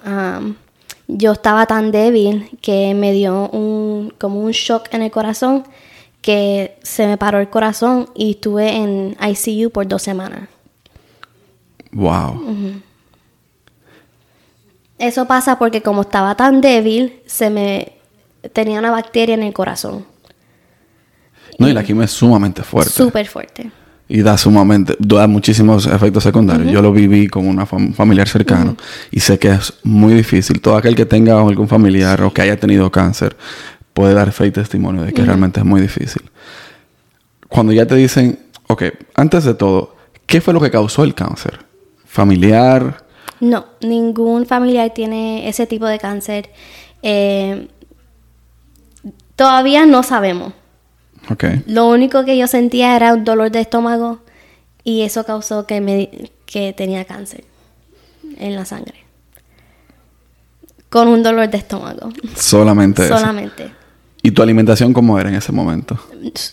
Yo 1.08 1.32
estaba 1.32 1.66
tan 1.66 1.90
débil 1.90 2.48
que 2.62 2.94
me 2.94 3.12
dio 3.12 3.50
un, 3.50 4.14
como 4.20 4.40
un 4.42 4.52
shock 4.52 4.90
en 4.92 5.02
el 5.02 5.10
corazón 5.10 5.64
que 6.22 6.78
se 6.84 7.08
me 7.08 7.18
paró 7.18 7.40
el 7.40 7.50
corazón 7.50 8.08
y 8.14 8.34
estuve 8.34 8.70
en 8.76 9.18
ICU 9.20 9.72
por 9.72 9.88
dos 9.88 10.04
semanas. 10.04 10.48
Wow. 11.92 12.84
Eso 14.98 15.26
pasa 15.26 15.60
porque 15.60 15.82
como 15.82 16.02
estaba 16.02 16.36
tan 16.36 16.62
débil, 16.62 17.20
se 17.26 17.50
me 17.50 17.94
tenía 18.54 18.80
una 18.80 18.92
bacteria 18.92 19.36
en 19.36 19.44
el 19.44 19.54
corazón. 19.54 20.06
No, 21.60 21.68
y 21.68 21.74
la 21.74 21.84
quimio 21.84 22.04
es 22.04 22.12
sumamente 22.12 22.64
fuerte. 22.64 22.92
Súper 22.92 23.28
fuerte. 23.28 23.72
Y 24.08 24.22
da 24.22 24.38
sumamente, 24.38 24.96
da 25.00 25.26
muchísimos 25.28 25.88
efectos 25.88 26.24
secundarios. 26.24 26.72
Yo 26.72 26.82
lo 26.82 26.92
viví 26.92 27.28
con 27.28 27.48
una 27.48 27.66
fam- 27.66 27.94
familiar 27.94 28.28
cercano 28.28 28.78
y 29.10 29.20
sé 29.20 29.40
que 29.40 29.50
es 29.52 29.74
muy 29.84 30.14
difícil. 30.14 30.62
Todo 30.62 30.78
aquel 30.78 30.96
que 30.96 31.06
tenga 31.06 31.40
algún 31.42 31.68
familiar 31.68 32.22
o 32.22 32.32
que 32.32 32.42
haya 32.44 32.60
tenido 32.60 32.92
cáncer 32.92 33.36
puede 33.94 34.14
dar 34.14 34.32
fe 34.32 34.48
y 34.48 34.52
testimonio 34.52 35.02
de 35.04 35.12
que 35.14 35.24
realmente 35.24 35.60
es 35.62 35.66
muy 35.66 35.82
difícil. 35.82 36.22
Cuando 37.50 37.74
ya 37.74 37.86
te 37.88 37.96
dicen, 37.96 38.38
ok, 38.68 38.84
antes 39.16 39.44
de 39.46 39.56
todo, 39.56 39.96
¿qué 40.26 40.40
fue 40.40 40.54
lo 40.54 40.62
que 40.62 40.70
causó 40.70 41.04
el 41.04 41.16
cáncer? 41.16 41.60
¿Familiar? 42.06 43.05
No, 43.40 43.66
ningún 43.82 44.46
familiar 44.46 44.92
tiene 44.94 45.48
ese 45.48 45.68
tipo 45.68 45.86
de 45.86 46.00
cáncer. 46.00 46.50
Eh, 47.02 47.68
todavía 49.36 49.86
no 49.86 50.04
sabemos. 50.04 50.54
Ok. 51.30 51.46
Lo 51.68 51.88
único 51.88 52.24
que 52.26 52.38
yo 52.38 52.48
sentía 52.48 52.96
era 52.96 53.14
un 53.14 53.24
dolor 53.24 53.52
de 53.52 53.62
estómago 53.62 54.20
y 54.84 55.02
eso 55.02 55.24
causó 55.26 55.66
que 55.66 55.82
me 55.82 56.32
que 56.46 56.74
tenía 56.74 57.06
cáncer 57.06 57.44
en 58.38 58.56
la 58.56 58.66
sangre. 58.66 59.04
Con 60.90 61.08
un 61.08 61.24
dolor 61.24 61.50
de 61.50 61.58
estómago. 61.58 62.10
Solamente 62.36 63.06
eso. 63.06 63.18
Solamente. 63.18 63.72
¿Y 64.22 64.32
tu 64.32 64.42
alimentación 64.42 64.94
cómo 64.94 65.20
era 65.20 65.30
en 65.30 65.36
ese 65.36 65.52
momento? 65.52 66.00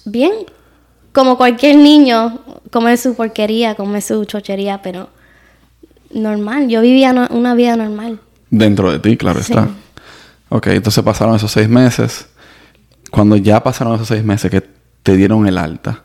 Bien. 0.05 0.33
Como 1.13 1.37
cualquier 1.37 1.77
niño, 1.77 2.41
come 2.71 2.97
su 2.97 3.15
porquería, 3.15 3.75
come 3.75 4.01
su 4.01 4.25
chochería, 4.25 4.81
pero 4.83 5.11
normal. 6.13 6.69
Yo 6.69 6.81
vivía 6.81 7.13
no- 7.13 7.29
una 7.31 7.55
vida 7.55 7.77
normal. 7.77 8.21
Dentro 8.51 8.91
de 8.93 8.99
ti, 8.99 9.17
claro 9.17 9.41
Sí. 9.43 9.53
está. 9.53 9.69
Ok, 10.49 10.67
entonces 10.69 11.03
pasaron 11.03 11.35
esos 11.37 11.51
seis 11.51 11.69
meses. 11.69 12.27
Cuando 13.11 13.37
ya 13.37 13.63
pasaron 13.63 13.95
esos 13.95 14.09
seis 14.09 14.23
meses 14.25 14.51
que 14.51 14.63
te 15.03 15.17
dieron 15.17 15.47
el 15.47 15.59
alta, 15.59 16.03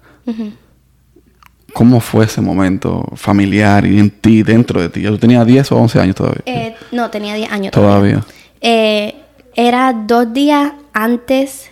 ¿cómo 1.73 1.99
fue 1.99 2.25
ese 2.25 2.41
momento 2.41 3.05
familiar 3.15 3.85
y 3.85 3.99
en 3.99 4.09
ti, 4.09 4.43
dentro 4.43 4.81
de 4.81 4.89
ti? 4.89 5.01
¿Ya 5.01 5.09
tú 5.09 5.17
tenías 5.17 5.45
10 5.45 5.71
o 5.71 5.77
11 5.77 5.99
años 5.99 6.15
todavía? 6.15 6.41
Eh, 6.45 6.75
no, 6.91 7.09
tenía 7.09 7.35
10 7.35 7.51
años 7.51 7.71
todavía. 7.71 8.23
Eh, 8.61 9.15
era 9.55 9.93
dos 9.93 10.33
días 10.33 10.71
antes. 10.93 11.69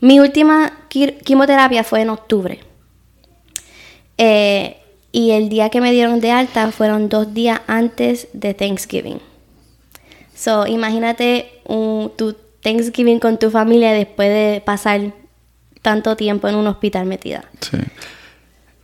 Mi 0.00 0.20
última 0.20 0.72
qui- 0.90 1.16
quimioterapia 1.22 1.82
fue 1.84 2.02
en 2.02 2.10
octubre. 2.10 2.60
Eh, 4.16 4.77
y 5.12 5.30
el 5.30 5.48
día 5.48 5.70
que 5.70 5.80
me 5.80 5.92
dieron 5.92 6.20
de 6.20 6.30
alta 6.30 6.70
fueron 6.70 7.08
dos 7.08 7.32
días 7.34 7.60
antes 7.66 8.28
de 8.32 8.54
Thanksgiving. 8.54 9.20
So, 10.34 10.66
imagínate 10.66 11.60
un, 11.64 12.12
tu 12.16 12.36
Thanksgiving 12.60 13.18
con 13.18 13.38
tu 13.38 13.50
familia 13.50 13.92
después 13.92 14.28
de 14.28 14.62
pasar 14.64 15.12
tanto 15.82 16.16
tiempo 16.16 16.48
en 16.48 16.56
un 16.56 16.66
hospital 16.66 17.06
metida. 17.06 17.44
Sí. 17.60 17.78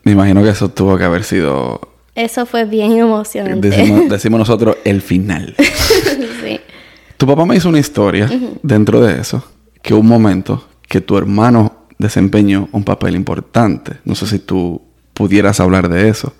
Me 0.02 0.12
imagino 0.12 0.43
que 0.43 0.50
eso 0.50 0.69
tuvo 0.71 0.97
que 0.99 1.04
haber 1.04 1.25
sido, 1.25 1.81
Eso 2.14 2.47
fue 2.47 2.64
bien 2.64 2.93
emocionante. 2.99 3.69
decimos, 3.69 4.09
decimos 4.09 4.38
nosotros, 4.38 4.76
el 4.85 5.00
final. 5.00 5.54
sí. 6.43 6.61
Tu 7.16 7.26
papá 7.26 7.45
me 7.45 7.57
hizo 7.57 7.69
una 7.69 7.78
historia 7.78 8.28
dentro 8.62 9.00
de 9.00 9.21
eso, 9.21 9.45
que 9.83 9.95
hubo 9.95 10.00
un 10.00 10.09
momento 10.09 10.66
que 10.88 11.00
tu 11.00 11.16
hermano 11.16 11.87
desempeñó 11.99 12.69
un 12.73 12.85
papel 12.85 13.14
importante. 13.14 13.99
No 14.04 14.14
sé 14.14 14.26
si 14.26 14.38
tú 14.38 14.83
pudieras 15.14 15.61
hablar 15.61 15.88
de 15.88 16.09
eso. 16.09 16.35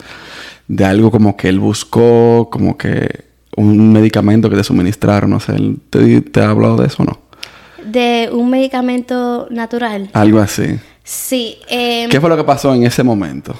De 0.69 0.85
algo 0.85 1.11
como 1.11 1.37
que 1.37 1.49
él 1.49 1.59
buscó, 1.59 2.49
como 2.51 2.77
que 2.77 3.25
un 3.57 3.93
medicamento 3.93 4.51
que 4.51 4.57
te 4.57 4.65
suministraron, 4.65 5.31
no 5.31 5.41
sé, 5.41 5.53
¿él 5.53 5.79
¿te, 5.91 6.21
te 6.21 6.41
ha 6.41 6.51
hablado 6.51 6.77
de 6.77 6.87
eso 6.87 7.03
o 7.03 7.07
no? 7.07 7.19
De 7.85 8.31
un 8.33 8.51
medicamento 8.51 9.47
natural. 9.51 10.11
Algo 10.13 10.41
así. 10.41 10.79
Sí. 11.05 11.59
em, 11.69 12.09
¿Qué 12.09 12.21
fue 12.21 12.31
lo 12.31 12.37
que 12.37 12.45
pasó 12.45 12.75
en 12.75 12.85
ese 12.85 13.03
momento? 13.03 13.55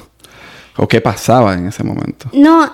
¿O 0.77 0.89
qué 0.89 1.01
pasaba 1.01 1.55
en 1.55 1.69
ese 1.69 1.85
momento? 1.85 2.29
No, 2.33 2.71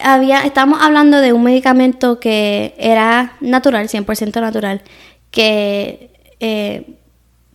había, 0.00 0.44
estamos 0.44 0.80
hablando 0.82 1.20
de 1.20 1.32
un 1.32 1.44
medicamento 1.44 2.20
que 2.20 2.74
era 2.78 3.36
natural, 3.40 3.88
100% 3.88 4.40
natural, 4.40 4.82
que 5.30 6.10
eh, 6.40 6.96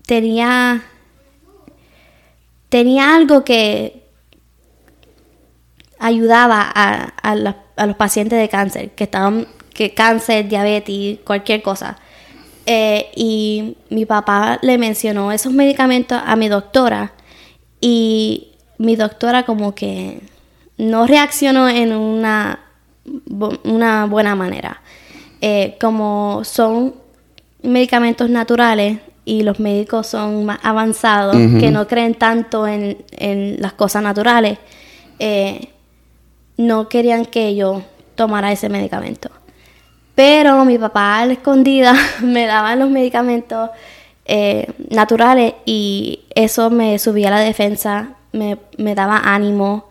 tenía, 0.05 0.83
tenía 2.69 3.15
algo 3.15 3.43
que 3.43 4.02
ayudaba 6.03 6.61
a, 6.73 7.03
a 7.21 7.35
la- 7.35 7.57
a 7.75 7.85
los 7.87 7.95
pacientes 7.95 8.37
de 8.39 8.49
cáncer, 8.49 8.91
que 8.91 9.05
estaban, 9.05 9.47
que 9.73 9.93
cáncer, 9.93 10.47
diabetes, 10.47 11.19
cualquier 11.25 11.61
cosa. 11.63 11.97
Eh, 12.65 13.07
y 13.15 13.75
mi 13.89 14.05
papá 14.05 14.59
le 14.61 14.77
mencionó 14.77 15.31
esos 15.31 15.51
medicamentos 15.53 16.21
a 16.23 16.35
mi 16.35 16.47
doctora 16.49 17.13
y 17.81 18.49
mi 18.77 18.95
doctora 18.95 19.43
como 19.43 19.73
que 19.75 20.21
no 20.77 21.07
reaccionó 21.07 21.67
en 21.67 21.93
una, 21.95 22.59
una 23.63 24.05
buena 24.05 24.35
manera. 24.35 24.81
Eh, 25.41 25.77
como 25.81 26.41
son 26.43 26.93
medicamentos 27.63 28.29
naturales 28.29 28.99
y 29.25 29.43
los 29.43 29.59
médicos 29.59 30.07
son 30.07 30.45
más 30.45 30.59
avanzados, 30.63 31.35
que 31.59 31.71
no 31.71 31.87
creen 31.87 32.15
tanto 32.15 32.67
en, 32.67 32.97
en 33.11 33.57
las 33.61 33.73
cosas 33.73 34.03
naturales, 34.03 34.57
eh, 35.19 35.69
no 36.57 36.87
querían 36.89 37.25
que 37.25 37.55
yo 37.55 37.81
tomara 38.15 38.51
ese 38.51 38.69
medicamento. 38.69 39.29
Pero 40.15 40.63
mi 40.65 40.77
papá 40.77 41.19
a 41.19 41.25
la 41.25 41.33
escondida 41.33 41.93
me 42.21 42.45
daba 42.45 42.75
los 42.75 42.89
medicamentos 42.89 43.71
eh, 44.25 44.67
naturales 44.89 45.53
y 45.65 46.21
eso 46.35 46.69
me 46.69 46.99
subía 46.99 47.29
la 47.29 47.39
defensa, 47.39 48.13
me, 48.31 48.57
me 48.77 48.95
daba 48.95 49.17
ánimo. 49.23 49.89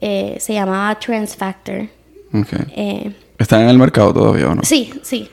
eh, 0.00 0.36
se 0.40 0.54
llamaba 0.54 0.98
Transfactor. 0.98 1.88
Ok. 2.32 2.52
Eh, 2.74 3.12
¿Están 3.38 3.62
en 3.62 3.68
el 3.68 3.78
mercado 3.78 4.12
todavía 4.14 4.48
o 4.48 4.54
no? 4.54 4.62
sí, 4.64 4.92
sí, 5.02 5.28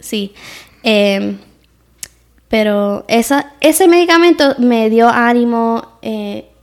sí. 0.00 0.34
Pero 2.48 3.04
esa, 3.08 3.52
ese 3.60 3.88
medicamento 3.88 4.54
me 4.58 4.90
dio 4.90 5.08
ánimo. 5.08 5.98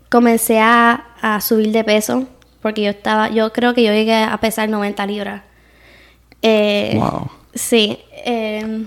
comencé 0.10 0.60
a, 0.60 1.07
a 1.21 1.41
subir 1.41 1.71
de 1.71 1.83
peso 1.83 2.27
porque 2.62 2.84
yo 2.84 2.89
estaba, 2.91 3.30
yo 3.30 3.51
creo 3.53 3.74
que 3.74 3.84
yo 3.84 3.91
llegué 3.91 4.15
a 4.24 4.38
pesar 4.39 4.70
90 4.70 5.06
libras. 5.06 5.41
Eh, 6.41 6.94
Wow. 6.96 7.30
Sí. 7.53 7.98
eh, 8.25 8.86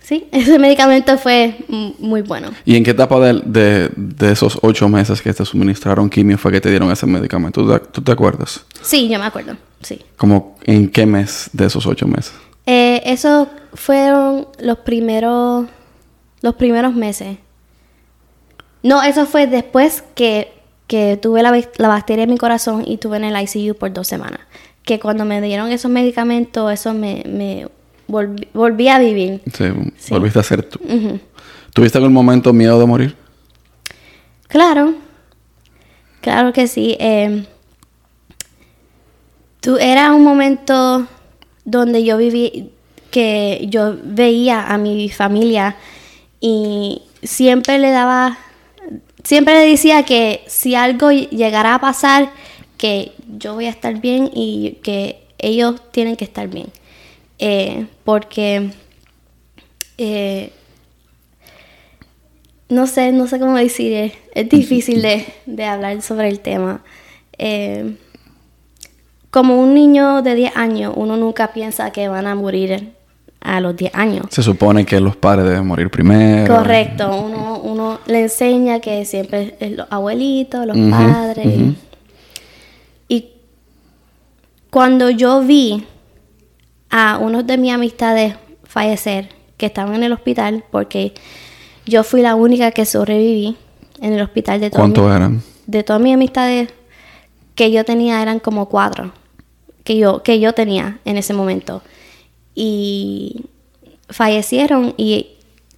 sí, 0.00 0.28
ese 0.32 0.58
medicamento 0.58 1.16
fue 1.18 1.56
muy 1.98 2.22
bueno. 2.22 2.50
¿Y 2.64 2.76
en 2.76 2.84
qué 2.84 2.90
etapa 2.92 3.18
de, 3.20 3.40
de- 3.44 3.90
de 3.96 4.32
esos 4.32 4.58
ocho 4.62 4.88
meses 4.88 5.20
que 5.22 5.32
te 5.32 5.44
suministraron 5.44 6.08
quimio 6.10 6.38
fue 6.38 6.52
que 6.52 6.60
te 6.60 6.70
dieron 6.70 6.90
ese 6.90 7.06
medicamento? 7.06 7.62
¿Tú 7.64 7.72
te, 7.72 7.78
tú 7.92 8.02
te 8.02 8.12
acuerdas? 8.12 8.64
Sí, 8.82 9.08
yo 9.08 9.18
me 9.18 9.26
acuerdo. 9.26 9.56
Sí. 9.82 10.00
¿Como 10.16 10.56
en 10.64 10.88
qué 10.88 11.04
mes 11.06 11.50
de 11.52 11.66
esos 11.66 11.86
ocho 11.86 12.06
meses? 12.06 12.32
Eh, 12.66 13.02
esos 13.04 13.48
fueron 13.74 14.48
los 14.58 14.78
primeros, 14.78 15.66
los 16.40 16.54
primeros 16.54 16.94
meses. 16.94 17.36
No, 18.82 19.02
eso 19.02 19.26
fue 19.26 19.46
después 19.46 20.02
que, 20.14 20.53
que 20.86 21.16
tuve 21.16 21.42
la, 21.42 21.50
la 21.78 21.88
bacteria 21.88 22.24
en 22.24 22.30
mi 22.30 22.38
corazón 22.38 22.84
y 22.86 22.98
tuve 22.98 23.16
en 23.16 23.24
el 23.24 23.42
ICU 23.42 23.74
por 23.74 23.92
dos 23.92 24.06
semanas. 24.06 24.40
Que 24.84 25.00
cuando 25.00 25.24
me 25.24 25.40
dieron 25.40 25.70
esos 25.72 25.90
medicamentos, 25.90 26.70
eso 26.72 26.92
me, 26.92 27.22
me 27.26 27.66
volví, 28.06 28.48
volví 28.52 28.88
a 28.88 28.98
vivir. 28.98 29.40
Sí, 29.56 29.64
Sí. 29.96 30.12
volviste 30.12 30.38
a 30.38 30.42
ser 30.42 30.62
tú. 30.62 30.78
¿Tuviste 31.72 31.98
algún 31.98 32.12
momento 32.12 32.52
miedo 32.52 32.78
de 32.78 32.86
morir? 32.86 33.16
Claro, 34.48 34.94
claro 36.20 36.52
que 36.52 36.68
sí. 36.68 36.96
eh, 37.00 37.44
tú 39.60 39.76
era 39.78 40.12
un 40.12 40.22
momento 40.22 41.06
donde 41.64 42.04
yo 42.04 42.16
viví, 42.18 42.70
que 43.10 43.66
yo 43.70 43.96
veía 44.04 44.66
a 44.66 44.76
mi 44.78 45.08
familia 45.08 45.76
y 46.40 47.02
siempre 47.22 47.78
le 47.78 47.90
daba, 47.90 48.36
siempre 49.24 49.54
le 49.54 49.70
decía 49.70 50.04
que 50.04 50.44
si 50.46 50.74
algo 50.74 51.10
llegara 51.10 51.74
a 51.74 51.80
pasar, 51.80 52.30
que 52.76 53.12
yo 53.38 53.54
voy 53.54 53.66
a 53.66 53.70
estar 53.70 54.00
bien 54.00 54.30
y 54.32 54.78
que 54.82 55.22
ellos 55.38 55.80
tienen 55.90 56.16
que 56.16 56.24
estar 56.24 56.48
bien. 56.48 56.68
Eh, 57.38 57.86
porque 58.04 58.70
eh, 59.98 60.52
no 62.68 62.86
sé, 62.86 63.12
no 63.12 63.26
sé 63.26 63.38
cómo 63.38 63.56
decir, 63.56 64.12
es, 64.34 64.48
difícil 64.48 65.02
de, 65.02 65.64
hablar 65.64 66.00
sobre 66.02 66.28
el 66.28 66.40
tema. 66.40 66.82
Eh, 67.38 67.96
como 69.30 69.60
un 69.60 69.74
niño 69.74 70.22
de 70.22 70.34
10 70.34 70.56
años, 70.56 70.94
uno 70.96 71.16
nunca 71.16 71.52
piensa 71.52 71.90
que 71.90 72.08
van 72.08 72.26
a 72.26 72.34
morir 72.34 72.92
a 73.44 73.60
los 73.60 73.76
10 73.76 73.94
años. 73.94 74.26
Se 74.30 74.42
supone 74.42 74.84
que 74.84 74.98
los 74.98 75.16
padres 75.16 75.44
deben 75.44 75.66
morir 75.66 75.90
primero. 75.90 76.52
Correcto, 76.52 77.14
uno, 77.14 77.60
uno 77.62 78.00
le 78.06 78.22
enseña 78.22 78.80
que 78.80 79.04
siempre 79.04 79.56
es 79.60 79.72
los 79.72 79.86
abuelitos, 79.90 80.66
los 80.66 80.76
padres. 80.90 81.74
Y 83.06 83.28
cuando 84.70 85.10
yo 85.10 85.42
vi 85.42 85.84
a 86.90 87.18
unos 87.20 87.46
de 87.46 87.58
mis 87.58 87.72
amistades 87.72 88.34
fallecer, 88.64 89.28
que 89.56 89.66
estaban 89.66 89.94
en 89.94 90.02
el 90.02 90.12
hospital, 90.12 90.64
porque 90.70 91.14
yo 91.86 92.02
fui 92.02 92.22
la 92.22 92.34
única 92.34 92.72
que 92.72 92.84
sobreviví 92.84 93.56
en 94.00 94.14
el 94.14 94.22
hospital 94.22 94.60
de 94.60 94.70
todos. 94.70 94.80
¿Cuántos 94.80 95.14
eran? 95.14 95.42
De 95.66 95.84
todas 95.84 96.02
mis 96.02 96.14
amistades 96.14 96.70
que 97.54 97.70
yo 97.70 97.84
tenía 97.84 98.20
eran 98.20 98.40
como 98.40 98.68
cuatro 98.68 99.12
que 99.84 99.98
yo, 99.98 100.22
que 100.22 100.40
yo 100.40 100.54
tenía 100.54 100.98
en 101.04 101.18
ese 101.18 101.34
momento. 101.34 101.82
Y 102.54 103.46
fallecieron 104.08 104.94
y 104.96 105.28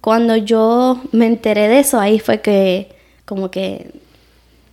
cuando 0.01 0.35
yo 0.35 1.01
me 1.11 1.25
enteré 1.25 1.67
de 1.67 1.79
eso, 1.79 1.99
ahí 1.99 2.19
fue 2.19 2.41
que 2.41 2.89
como 3.25 3.51
que 3.51 3.91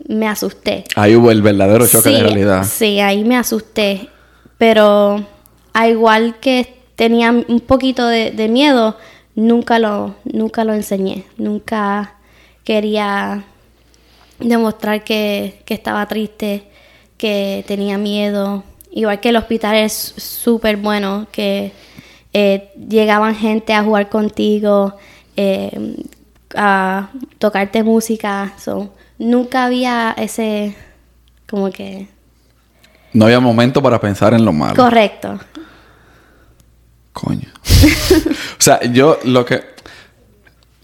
me 0.07 0.29
asusté. 0.29 0.85
Ahí 0.95 1.17
hubo 1.17 1.31
el 1.31 1.43
verdadero 1.43 1.87
choque 1.87 2.11
de 2.11 2.21
realidad. 2.21 2.65
Sí, 2.65 3.01
ahí 3.01 3.25
me 3.25 3.37
asusté. 3.37 4.09
Pero 4.59 5.27
a 5.73 5.89
igual 5.89 6.39
que 6.41 6.75
tenía 6.95 7.31
un 7.33 7.61
poquito 7.61 8.07
de, 8.07 8.49
miedo, 8.49 8.97
nunca 9.35 9.79
lo, 9.79 10.15
nunca 10.25 10.65
lo 10.65 10.75
enseñé. 10.75 11.25
Nunca 11.37 12.15
quería 12.63 13.45
demostrar 14.39 15.03
que, 15.03 15.63
que 15.65 15.75
estaba 15.75 16.07
triste, 16.07 16.69
que 17.17 17.65
tenía 17.67 17.99
miedo. 17.99 18.63
Igual 18.93 19.19
que 19.21 19.31
el 19.31 19.37
hospital 19.37 19.75
es 19.77 19.93
súper 19.93 20.77
bueno, 20.77 21.27
que 21.33 21.73
eh, 22.35 22.73
llegaban 22.89 23.37
gente 23.37 23.73
a 23.73 23.85
jugar 23.85 24.11
contigo, 24.11 24.95
eh, 25.37 26.05
a 26.57 27.09
tocarte 27.39 27.85
música. 27.85 28.53
nunca 29.19 29.65
había 29.65 30.15
ese, 30.19 30.77
como 31.49 31.71
que... 31.71 32.09
No 33.13 33.27
había 33.27 33.39
momento 33.39 33.81
para 33.81 34.01
pensar 34.01 34.35
en 34.35 34.45
lo 34.45 34.53
malo. 34.53 34.75
Correcto. 34.75 35.39
Coño. 37.13 37.49
o 38.59 38.61
sea, 38.61 38.83
yo 38.83 39.19
lo 39.25 39.45
que... 39.45 39.63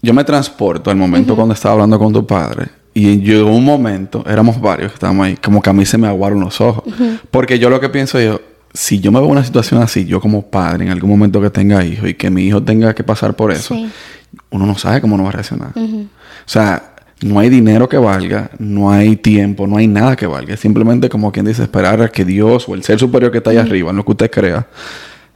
Yo 0.01 0.13
me 0.13 0.23
transporto 0.23 0.89
al 0.89 0.95
momento 0.95 1.35
cuando 1.35 1.53
estaba 1.53 1.73
hablando 1.73 1.99
con 1.99 2.11
tu 2.11 2.25
padre 2.25 2.69
y 2.93 3.19
llegó 3.21 3.51
un 3.51 3.63
momento, 3.63 4.23
éramos 4.27 4.59
varios 4.59 4.91
que 4.91 4.95
estábamos 4.95 5.27
ahí, 5.27 5.37
como 5.37 5.61
que 5.61 5.69
a 5.69 5.73
mí 5.73 5.85
se 5.85 5.97
me 5.97 6.07
aguaron 6.07 6.39
los 6.39 6.59
ojos. 6.59 6.83
Porque 7.29 7.59
yo 7.59 7.69
lo 7.69 7.79
que 7.79 7.89
pienso 7.89 8.19
yo, 8.19 8.41
si 8.73 8.99
yo 8.99 9.11
me 9.11 9.19
veo 9.19 9.27
en 9.27 9.33
una 9.33 9.43
situación 9.43 9.81
así, 9.81 10.05
yo 10.05 10.21
como 10.21 10.43
padre, 10.43 10.85
en 10.85 10.91
algún 10.91 11.09
momento 11.09 11.41
que 11.41 11.49
tenga 11.49 11.83
hijos 11.83 12.09
y 12.09 12.13
que 12.13 12.29
mi 12.29 12.43
hijo 12.43 12.63
tenga 12.63 12.93
que 12.93 13.03
pasar 13.03 13.35
por 13.35 13.51
eso, 13.51 13.75
uno 14.49 14.65
no 14.65 14.77
sabe 14.77 15.01
cómo 15.01 15.17
no 15.17 15.23
va 15.23 15.29
a 15.29 15.33
reaccionar. 15.33 15.71
O 15.75 16.07
sea, 16.45 16.95
no 17.21 17.39
hay 17.39 17.49
dinero 17.49 17.87
que 17.87 17.97
valga, 17.97 18.49
no 18.57 18.91
hay 18.91 19.15
tiempo, 19.15 19.67
no 19.67 19.77
hay 19.77 19.87
nada 19.87 20.15
que 20.15 20.25
valga. 20.25 20.57
Simplemente 20.57 21.09
como 21.09 21.31
quien 21.31 21.45
dice, 21.45 21.63
esperar 21.63 22.01
a 22.01 22.09
que 22.09 22.25
Dios 22.25 22.67
o 22.67 22.73
el 22.73 22.83
ser 22.83 22.99
superior 22.99 23.31
que 23.31 23.39
está 23.39 23.51
ahí 23.51 23.57
arriba, 23.57 23.91
en 23.91 23.97
lo 23.97 24.05
que 24.05 24.11
usted 24.11 24.31
crea, 24.31 24.67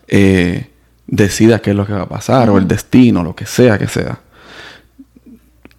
eh, 0.07 0.69
decida 1.07 1.59
qué 1.59 1.71
es 1.71 1.75
lo 1.75 1.85
que 1.85 1.93
va 1.93 2.03
a 2.03 2.09
pasar, 2.09 2.49
o 2.49 2.57
el 2.57 2.67
destino, 2.67 3.23
lo 3.23 3.35
que 3.35 3.45
sea 3.45 3.77
que 3.77 3.87
sea. 3.87 4.19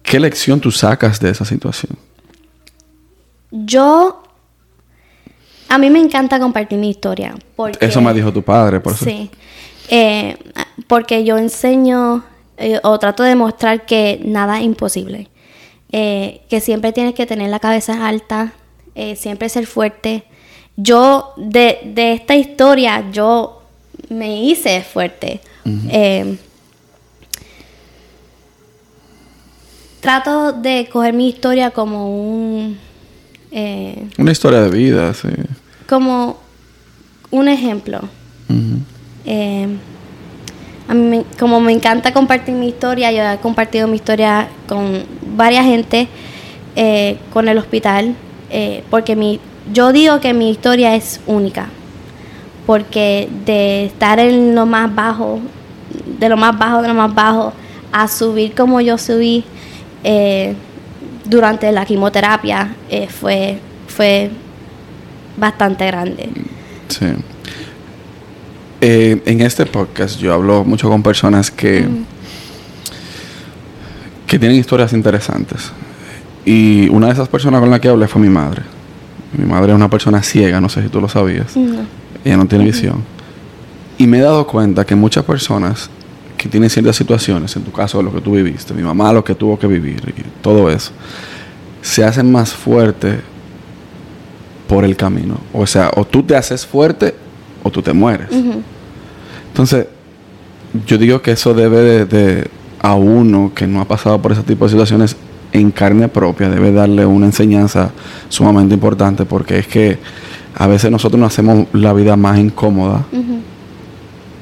¿Qué 0.01 0.19
lección 0.19 0.61
tú 0.61 0.71
sacas 0.71 1.19
de 1.19 1.29
esa 1.29 1.43
situación? 1.43 1.97
Yo, 3.51 4.23
a 5.69 5.77
mí 5.77 5.89
me 5.89 5.99
encanta 5.99 6.39
compartir 6.39 6.77
mi 6.77 6.89
historia. 6.89 7.35
Porque, 7.55 7.85
eso 7.85 8.01
me 8.01 8.13
dijo 8.13 8.31
tu 8.31 8.41
padre, 8.41 8.79
por 8.79 8.93
eso. 8.93 9.05
Sí, 9.05 9.29
eh, 9.89 10.37
porque 10.87 11.23
yo 11.23 11.37
enseño 11.37 12.23
eh, 12.57 12.79
o 12.83 12.97
trato 12.99 13.23
de 13.23 13.35
mostrar 13.35 13.85
que 13.85 14.21
nada 14.23 14.59
es 14.59 14.65
imposible. 14.65 15.29
Eh, 15.91 16.41
que 16.49 16.59
siempre 16.59 16.91
tienes 16.91 17.13
que 17.13 17.25
tener 17.25 17.49
la 17.49 17.59
cabeza 17.59 18.07
alta, 18.07 18.53
siempre 19.15 19.47
ser 19.47 19.67
fuerte. 19.67 20.23
Yo, 20.75 21.33
de, 21.37 21.79
de, 21.93 22.13
esta 22.13 22.35
historia, 22.35 23.05
yo 23.11 23.61
me 24.09 24.41
hice 24.41 24.81
fuerte 24.81 25.39
trato 30.07 30.53
de 30.53 30.87
coger 30.89 31.13
mi 31.13 31.27
historia 31.27 31.71
como 31.71 32.09
un... 32.09 32.79
Eh, 33.51 34.07
Una 34.17 34.31
historia 34.31 34.61
de 34.61 34.69
vida, 34.69 35.13
sí. 35.13 35.29
Como 35.87 36.37
un 37.31 37.47
ejemplo. 37.47 38.01
Eh, 39.25 39.67
a 40.87 40.93
mí, 40.93 41.25
como 41.37 41.59
me 41.59 41.73
encanta 41.73 42.13
compartir 42.13 42.55
mi 42.55 42.69
historia, 42.69 43.11
yo 43.11 43.23
he 43.23 43.37
compartido 43.39 43.87
mi 43.87 43.95
historia 43.95 44.47
con 44.67 45.03
varias 45.35 45.65
gente, 45.65 46.07
eh, 46.75 47.17
con 47.33 47.47
el 47.49 47.57
hospital, 47.57 48.15
porque 48.89 49.15
mi, 49.15 49.41
yo 49.73 49.91
digo 49.91 50.21
que 50.21 50.33
mi 50.33 50.49
historia 50.49 50.95
es 50.95 51.19
única, 51.27 51.67
porque 52.65 53.27
de 53.45 53.85
estar 53.85 54.19
en 54.19 54.55
lo 54.55 54.65
más 54.65 54.93
bajo, 54.93 55.39
de 56.19 56.29
lo 56.29 56.37
más 56.37 56.57
bajo, 56.57 56.81
de 56.81 56.87
lo 56.87 56.93
más 56.93 57.13
bajo, 57.13 57.53
a 57.91 58.07
subir 58.07 58.53
como 58.53 58.81
yo 58.81 58.97
subí, 58.97 59.43
eh, 60.03 60.55
durante 61.29 61.71
la 61.71 61.85
quimioterapia 61.85 62.75
eh, 62.89 63.07
fue, 63.07 63.59
fue 63.87 64.29
bastante 65.37 65.85
grande. 65.85 66.29
Sí. 66.87 67.05
Eh, 68.79 69.21
en 69.25 69.41
este 69.41 69.65
podcast 69.65 70.19
yo 70.19 70.33
hablo 70.33 70.63
mucho 70.63 70.87
con 70.87 71.01
personas 71.01 71.49
que, 71.49 71.87
que 74.25 74.39
tienen 74.39 74.57
historias 74.57 74.93
interesantes. 74.93 75.71
Y 76.45 76.87
una 76.89 77.07
de 77.07 77.13
esas 77.13 77.27
personas 77.27 77.59
con 77.59 77.69
la 77.69 77.79
que 77.79 77.89
hablé 77.89 78.07
fue 78.07 78.21
mi 78.21 78.29
madre. 78.29 78.61
Mi 79.37 79.45
madre 79.45 79.71
es 79.71 79.75
una 79.75 79.89
persona 79.89 80.23
ciega, 80.23 80.61
no 80.61 80.69
sé 80.69 80.81
si 80.81 80.89
tú 80.89 81.01
lo 81.01 81.09
sabías. 81.09 81.55
Ella 82.23 82.37
no 82.37 82.45
tiene 82.45 82.63
visión. 82.63 83.03
Y 83.97 84.07
me 84.07 84.19
he 84.19 84.21
dado 84.21 84.47
cuenta 84.47 84.85
que 84.85 84.95
muchas 84.95 85.25
personas 85.25 85.89
que 86.37 86.47
tienen 86.47 86.69
ciertas 86.69 86.95
situaciones, 86.95 87.55
en 87.55 87.63
tu 87.63 87.71
caso 87.71 88.01
lo 88.01 88.13
que 88.13 88.21
tú 88.21 88.33
viviste, 88.33 88.73
mi 88.73 88.83
mamá 88.83 89.11
lo 89.11 89.23
que 89.23 89.35
tuvo 89.35 89.57
que 89.57 89.67
vivir 89.67 90.01
y 90.15 90.41
todo 90.41 90.69
eso, 90.69 90.91
se 91.81 92.03
hacen 92.03 92.31
más 92.31 92.53
fuerte 92.53 93.19
por 94.67 94.83
el 94.83 94.95
camino. 94.95 95.39
O 95.53 95.65
sea, 95.65 95.91
o 95.95 96.05
tú 96.05 96.23
te 96.23 96.35
haces 96.35 96.65
fuerte 96.65 97.15
o 97.63 97.71
tú 97.71 97.81
te 97.81 97.93
mueres. 97.93 98.29
Entonces, 99.47 99.87
yo 100.85 100.97
digo 100.97 101.21
que 101.21 101.31
eso 101.31 101.53
debe 101.53 102.05
de, 102.05 102.47
a 102.79 102.95
uno 102.95 103.51
que 103.55 103.65
no 103.65 103.81
ha 103.81 103.85
pasado 103.85 104.21
por 104.21 104.31
ese 104.31 104.43
tipo 104.43 104.65
de 104.65 104.71
situaciones 104.71 105.15
en 105.53 105.71
carne 105.71 106.07
propia, 106.09 106.49
debe 106.49 106.71
darle 106.71 107.05
una 107.05 107.25
enseñanza 107.25 107.91
sumamente 108.29 108.73
importante 108.73 109.25
porque 109.25 109.59
es 109.59 109.67
que 109.67 109.97
a 110.55 110.67
veces 110.67 110.91
nosotros 110.91 111.19
nos 111.19 111.33
hacemos 111.33 111.67
la 111.73 111.93
vida 111.93 112.15
más 112.17 112.37
incómoda 112.37 113.05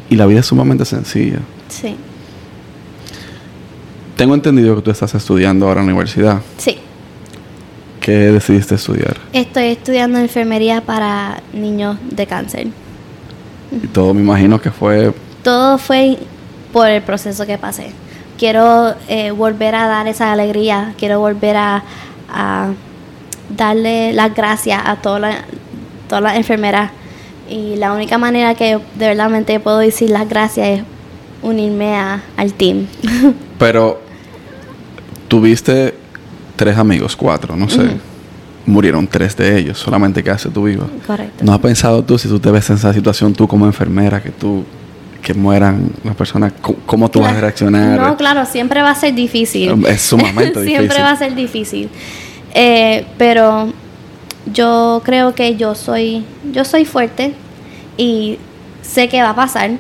y 0.10 0.16
la 0.16 0.26
vida 0.26 0.40
es 0.40 0.46
sumamente 0.46 0.84
sencilla. 0.86 1.40
Sí. 1.70 1.96
Tengo 4.16 4.34
entendido 4.34 4.76
que 4.78 4.82
tú 4.82 4.92
estás 4.92 5.14
estudiando 5.14 5.68
ahora 5.68 5.82
en 5.82 5.88
la 5.88 5.94
universidad. 5.94 6.42
Sí. 6.58 6.78
¿Qué 8.00 8.12
decidiste 8.12 8.76
estudiar? 8.76 9.18
Estoy 9.34 9.66
estudiando 9.66 10.20
enfermería 10.20 10.82
para 10.82 11.42
niños 11.54 11.98
de 12.12 12.28
cáncer. 12.28 12.68
Y 13.72 13.88
todo 13.88 14.14
me 14.14 14.22
imagino 14.22 14.62
que 14.62 14.72
fue... 14.72 15.14
Todo 15.44 15.78
fue 15.78 16.18
por 16.72 16.88
el 16.88 17.02
proceso 17.02 17.46
que 17.46 17.58
pasé. 17.58 17.92
Quiero 18.38 18.96
eh, 19.08 19.32
volver 19.32 19.76
a 19.76 19.88
dar 19.88 20.08
esa 20.08 20.32
alegría, 20.32 20.94
quiero 20.98 21.20
volver 21.20 21.58
a, 21.58 21.84
darle 23.50 24.14
las 24.14 24.34
gracias 24.34 24.82
a 24.86 24.98
todas 24.98 25.42
las 26.10 26.36
enfermeras. 26.36 26.92
Y 27.50 27.76
la 27.76 27.94
única 27.94 28.18
manera 28.18 28.56
que 28.56 28.80
de 28.96 29.16
verdad 29.16 29.30
puedo 29.62 29.80
decir 29.80 30.10
las 30.10 30.28
gracias 30.28 30.68
es 30.68 30.84
unirme 31.46 31.96
a, 31.96 32.22
al 32.36 32.54
team. 32.54 32.88
Pero 33.60 34.02
tuviste 35.28 35.96
tres 36.56 36.78
amigos, 36.78 37.16
cuatro, 37.16 37.56
no 37.56 37.70
sé. 37.70 37.84
Murieron 38.66 39.08
tres 39.08 39.38
de 39.38 39.58
ellos, 39.60 39.78
solamente 39.78 40.24
quedaste 40.24 40.50
tú 40.50 40.64
viva. 40.64 40.88
Correcto. 41.06 41.46
¿No 41.46 41.54
has 41.54 41.60
pensado 41.60 42.04
tú, 42.04 42.18
si 42.18 42.28
tú 42.28 42.40
te 42.40 42.50
ves 42.50 42.70
en 42.70 42.78
esa 42.78 42.94
situación, 42.94 43.34
tú 43.34 43.48
como 43.48 43.66
enfermera, 43.66 44.22
que 44.22 44.32
tú 44.32 44.64
que 45.22 45.34
mueran 45.34 45.90
las 46.04 46.16
personas, 46.16 46.54
¿cómo 46.86 47.10
tú 47.10 47.20
vas 47.20 47.36
a 47.36 47.42
reaccionar? 47.42 48.00
No, 48.00 48.16
claro, 48.16 48.46
siempre 48.46 48.84
va 48.84 48.92
a 48.92 48.96
ser 48.96 49.16
difícil. 49.16 49.84
Es 49.88 50.02
sumamente 50.10 50.60
difícil. 50.60 50.78
siempre 50.78 51.02
va 51.02 51.12
a 51.12 51.16
ser 51.16 51.34
difícil. 51.34 51.90
Eh, 52.54 53.06
pero 53.18 53.74
yo 54.54 55.02
creo 55.04 55.34
que 55.34 55.56
yo 55.56 55.74
soy, 55.74 56.24
yo 56.52 56.64
soy 56.64 56.86
fuerte 56.86 57.34
y 57.98 58.38
sé 58.84 59.10
que 59.10 59.22
va 59.22 59.32
a 59.32 59.36
pasar 59.36 59.72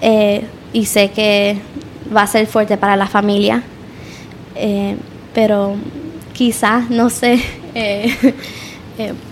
eh, 0.00 0.44
y 0.72 0.86
sé 0.86 1.10
que 1.10 1.58
va 2.14 2.22
a 2.22 2.26
ser 2.26 2.46
fuerte 2.46 2.76
para 2.76 2.96
la 2.96 3.06
familia, 3.06 3.62
eh, 4.54 4.96
pero 5.34 5.74
quizás, 6.32 6.90
no 6.90 7.10
sé, 7.10 7.40
eh, 7.74 8.14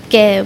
que 0.08 0.44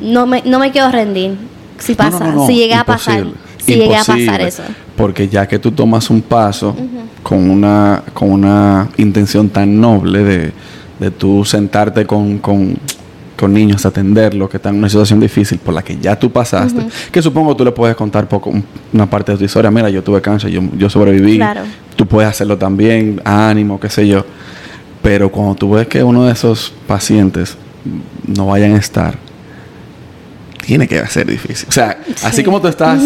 no 0.00 0.26
me, 0.26 0.42
no 0.44 0.58
me 0.58 0.70
quiero 0.70 0.90
rendir 0.90 1.36
si 1.78 1.94
pasa, 1.94 2.46
si 2.46 2.54
llega 2.54 2.80
a 2.80 2.84
pasar, 2.84 3.26
si 3.58 3.74
llega 3.74 4.00
a 4.00 4.04
pasar 4.04 4.40
eso. 4.40 4.62
Porque 4.96 5.28
ya 5.28 5.48
que 5.48 5.58
tú 5.58 5.72
tomas 5.72 6.10
un 6.10 6.20
paso 6.20 6.76
con 7.22 7.50
una 7.50 8.02
con 8.12 8.30
una 8.30 8.88
intención 8.98 9.48
tan 9.48 9.80
noble 9.80 10.22
de, 10.22 10.52
de 10.98 11.10
tú 11.10 11.44
sentarte 11.44 12.06
con, 12.06 12.38
con, 12.38 12.76
con 13.40 13.54
niños, 13.54 13.86
atenderlos 13.86 14.50
que 14.50 14.58
están 14.58 14.74
en 14.74 14.80
una 14.80 14.88
situación 14.90 15.18
difícil 15.18 15.58
por 15.58 15.72
la 15.72 15.80
que 15.80 15.96
ya 15.96 16.14
tú 16.18 16.30
pasaste, 16.30 16.82
que 17.10 17.22
supongo 17.22 17.56
tú 17.56 17.64
le 17.64 17.72
puedes 17.72 17.96
contar 17.96 18.28
poco 18.28 18.52
una 18.92 19.08
parte 19.08 19.32
de 19.32 19.38
tu 19.38 19.44
historia, 19.44 19.70
mira, 19.70 19.88
yo 19.88 20.04
tuve 20.04 20.20
cáncer, 20.20 20.50
yo, 20.50 20.60
yo 20.76 20.90
sobreviví, 20.90 21.40
tú 21.96 22.06
puedes 22.06 22.28
hacerlo 22.28 22.58
también, 22.58 23.18
ánimo, 23.24 23.80
qué 23.80 23.88
sé 23.88 24.06
yo, 24.06 24.26
pero 25.02 25.32
cuando 25.32 25.54
tú 25.54 25.70
ves 25.70 25.88
que 25.88 26.04
uno 26.04 26.26
de 26.26 26.32
esos 26.32 26.70
pacientes 26.86 27.56
no 28.26 28.44
vayan 28.48 28.74
a 28.74 28.76
estar, 28.76 29.16
tiene 30.66 30.86
que 30.86 31.04
ser 31.06 31.26
difícil. 31.26 31.66
O 31.66 31.72
sea, 31.72 31.98
así 32.22 32.44
como 32.44 32.60
tú 32.60 32.68
estás 32.68 33.00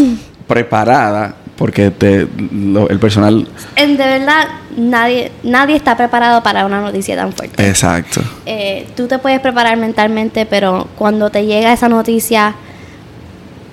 preparada 0.48 1.36
porque 1.56 1.90
te, 1.90 2.22
el 2.22 2.98
personal... 3.00 3.46
En, 3.76 3.96
de 3.96 4.04
verdad, 4.04 4.48
nadie, 4.76 5.30
nadie 5.42 5.76
está 5.76 5.96
preparado 5.96 6.42
para 6.42 6.66
una 6.66 6.80
noticia 6.80 7.16
tan 7.16 7.32
fuerte. 7.32 7.66
Exacto. 7.66 8.22
Eh, 8.44 8.86
tú 8.96 9.06
te 9.06 9.18
puedes 9.18 9.40
preparar 9.40 9.76
mentalmente, 9.76 10.46
pero 10.46 10.88
cuando 10.96 11.30
te 11.30 11.46
llega 11.46 11.72
esa 11.72 11.88
noticia, 11.88 12.56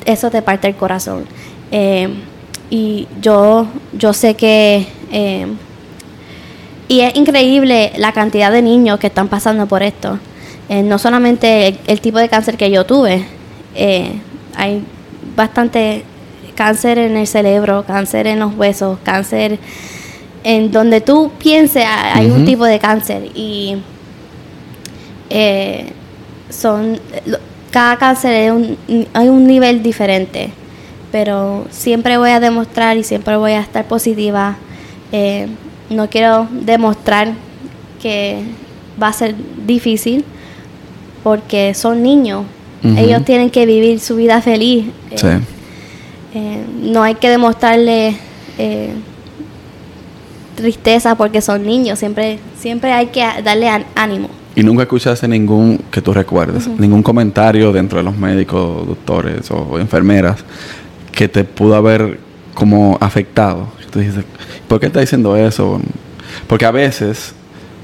eso 0.05 0.29
te 0.29 0.41
parte 0.41 0.67
el 0.67 0.75
corazón. 0.75 1.25
Eh, 1.71 2.09
y 2.69 3.07
yo, 3.19 3.67
yo 3.93 4.13
sé 4.13 4.35
que... 4.35 4.87
Eh, 5.11 5.47
y 6.87 7.01
es 7.01 7.15
increíble 7.15 7.93
la 7.97 8.11
cantidad 8.11 8.51
de 8.51 8.61
niños 8.61 8.99
que 8.99 9.07
están 9.07 9.29
pasando 9.29 9.65
por 9.65 9.81
esto. 9.81 10.19
no 10.69 10.99
solamente 10.99 11.79
el, 11.87 12.01
tipo 12.01 12.19
de 12.19 12.27
cáncer 12.27 12.57
que 12.57 12.69
yo 12.69 12.85
tuve, 12.85 13.25
hay 14.57 14.83
bastante 15.37 16.03
cáncer 16.61 16.99
en 16.99 17.17
el 17.17 17.25
cerebro, 17.25 17.83
cáncer 17.87 18.27
en 18.27 18.37
los 18.37 18.53
huesos, 18.55 18.99
cáncer 19.03 19.57
en 20.43 20.71
donde 20.71 21.01
tú 21.01 21.31
pienses 21.39 21.83
hay 21.87 22.29
un 22.29 22.45
tipo 22.45 22.65
de 22.65 22.77
cáncer 22.77 23.31
y 23.33 23.77
eh, 25.31 25.87
son 26.51 26.99
cada 27.71 27.97
cáncer 27.97 28.33
es 28.33 28.51
un, 28.51 29.07
hay 29.13 29.29
un 29.29 29.47
nivel 29.47 29.81
diferente 29.81 30.51
pero 31.11 31.65
siempre 31.71 32.17
voy 32.17 32.29
a 32.29 32.39
demostrar 32.39 32.95
y 32.95 33.03
siempre 33.03 33.35
voy 33.37 33.53
a 33.53 33.61
estar 33.61 33.85
positiva. 33.85 34.55
Eh, 35.11 35.47
no 35.89 36.09
quiero 36.09 36.47
demostrar 36.51 37.33
que 38.01 38.43
va 39.01 39.07
a 39.07 39.13
ser 39.13 39.35
difícil 39.65 40.23
porque 41.23 41.73
son 41.73 42.03
niños. 42.03 42.45
Ellos 42.83 43.25
tienen 43.25 43.49
que 43.49 43.65
vivir 43.65 43.99
su 43.99 44.15
vida 44.15 44.41
feliz 44.41 44.85
sí. 45.15 45.27
Eh, 46.33 46.65
no 46.81 47.03
hay 47.03 47.15
que 47.15 47.29
demostrarle 47.29 48.15
eh, 48.57 48.93
tristeza 50.55 51.15
porque 51.15 51.41
son 51.41 51.63
niños, 51.63 51.99
siempre, 51.99 52.39
siempre 52.57 52.93
hay 52.93 53.07
que 53.07 53.25
darle 53.43 53.69
ánimo. 53.95 54.29
¿Y 54.55 54.63
nunca 54.63 54.83
escuchaste 54.83 55.27
ningún, 55.27 55.79
que 55.91 56.01
tú 56.01 56.13
recuerdes, 56.13 56.67
ningún 56.67 57.03
comentario 57.03 57.71
dentro 57.71 57.97
de 57.97 58.03
los 58.03 58.17
médicos, 58.17 58.85
doctores 58.87 59.49
o 59.51 59.79
enfermeras 59.79 60.43
que 61.11 61.27
te 61.27 61.43
pudo 61.43 61.75
haber 61.75 62.19
como 62.53 62.97
afectado? 63.01 63.67
Tú 63.91 63.99
dices, 63.99 64.23
¿por 64.67 64.79
qué 64.79 64.87
está 64.87 64.99
diciendo 64.99 65.35
eso? 65.35 65.81
Porque 66.47 66.65
a 66.65 66.71
veces 66.71 67.33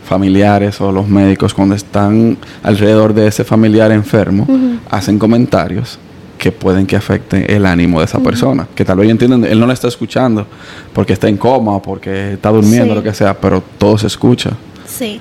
familiares 0.05 0.79
o 0.79 0.91
los 0.91 1.07
médicos 1.07 1.53
cuando 1.53 1.75
están 1.75 2.37
alrededor 2.63 3.13
de 3.13 3.27
ese 3.27 3.43
familiar 3.43 3.91
enfermo 3.91 4.47
hacen 4.89 5.19
comentarios 5.19 5.99
que 6.37 6.51
pueden 6.51 6.85
que 6.85 6.95
afecten 6.95 7.45
el 7.47 7.65
ánimo 7.65 7.99
de 7.99 8.05
esa 8.05 8.19
persona. 8.19 8.67
Que 8.75 8.85
tal 8.85 8.97
vez 8.97 9.09
entienden, 9.09 9.43
él 9.45 9.59
no 9.59 9.67
le 9.67 9.73
está 9.73 9.87
escuchando 9.87 10.45
porque 10.93 11.13
está 11.13 11.27
en 11.27 11.37
coma, 11.37 11.81
porque 11.81 12.33
está 12.33 12.49
durmiendo, 12.49 12.95
lo 12.95 13.03
que 13.03 13.13
sea, 13.13 13.33
pero 13.33 13.63
todo 13.77 13.97
se 13.97 14.07
escucha. 14.07 14.51
Sí. 14.85 15.19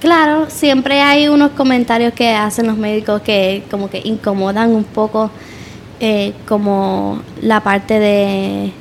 Claro, 0.00 0.46
siempre 0.48 1.00
hay 1.00 1.28
unos 1.28 1.52
comentarios 1.52 2.12
que 2.12 2.30
hacen 2.30 2.66
los 2.66 2.76
médicos 2.76 3.22
que 3.22 3.62
como 3.70 3.88
que 3.88 4.00
incomodan 4.04 4.70
un 4.70 4.84
poco, 4.84 5.30
eh, 6.00 6.32
como 6.48 7.22
la 7.40 7.60
parte 7.60 7.98
de 8.00 8.72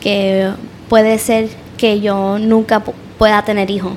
que 0.00 0.50
puede 0.88 1.18
ser 1.18 1.48
que 1.78 2.00
yo 2.00 2.38
nunca 2.38 2.82
pueda 3.18 3.42
tener 3.42 3.70
hijos 3.70 3.92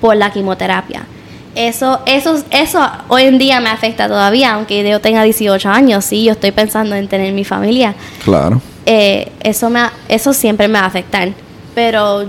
por 0.00 0.16
la 0.16 0.30
quimioterapia 0.30 1.04
eso, 1.54 2.00
eso, 2.06 2.42
eso 2.50 2.80
hoy 3.08 3.22
en 3.24 3.38
día 3.38 3.60
me 3.60 3.68
afecta 3.68 4.08
todavía, 4.08 4.54
aunque 4.54 4.88
yo 4.88 5.00
tenga 5.00 5.22
18 5.22 5.68
años, 5.68 6.04
sí, 6.04 6.24
yo 6.24 6.32
estoy 6.32 6.52
pensando 6.52 6.96
en 6.96 7.08
tener 7.08 7.32
mi 7.32 7.44
familia. 7.44 7.94
Claro. 8.24 8.60
Eh, 8.86 9.30
eso, 9.40 9.70
me, 9.70 9.80
eso 10.08 10.32
siempre 10.32 10.68
me 10.68 10.78
va 10.78 10.84
a 10.84 10.88
afectar, 10.88 11.32
pero 11.74 12.24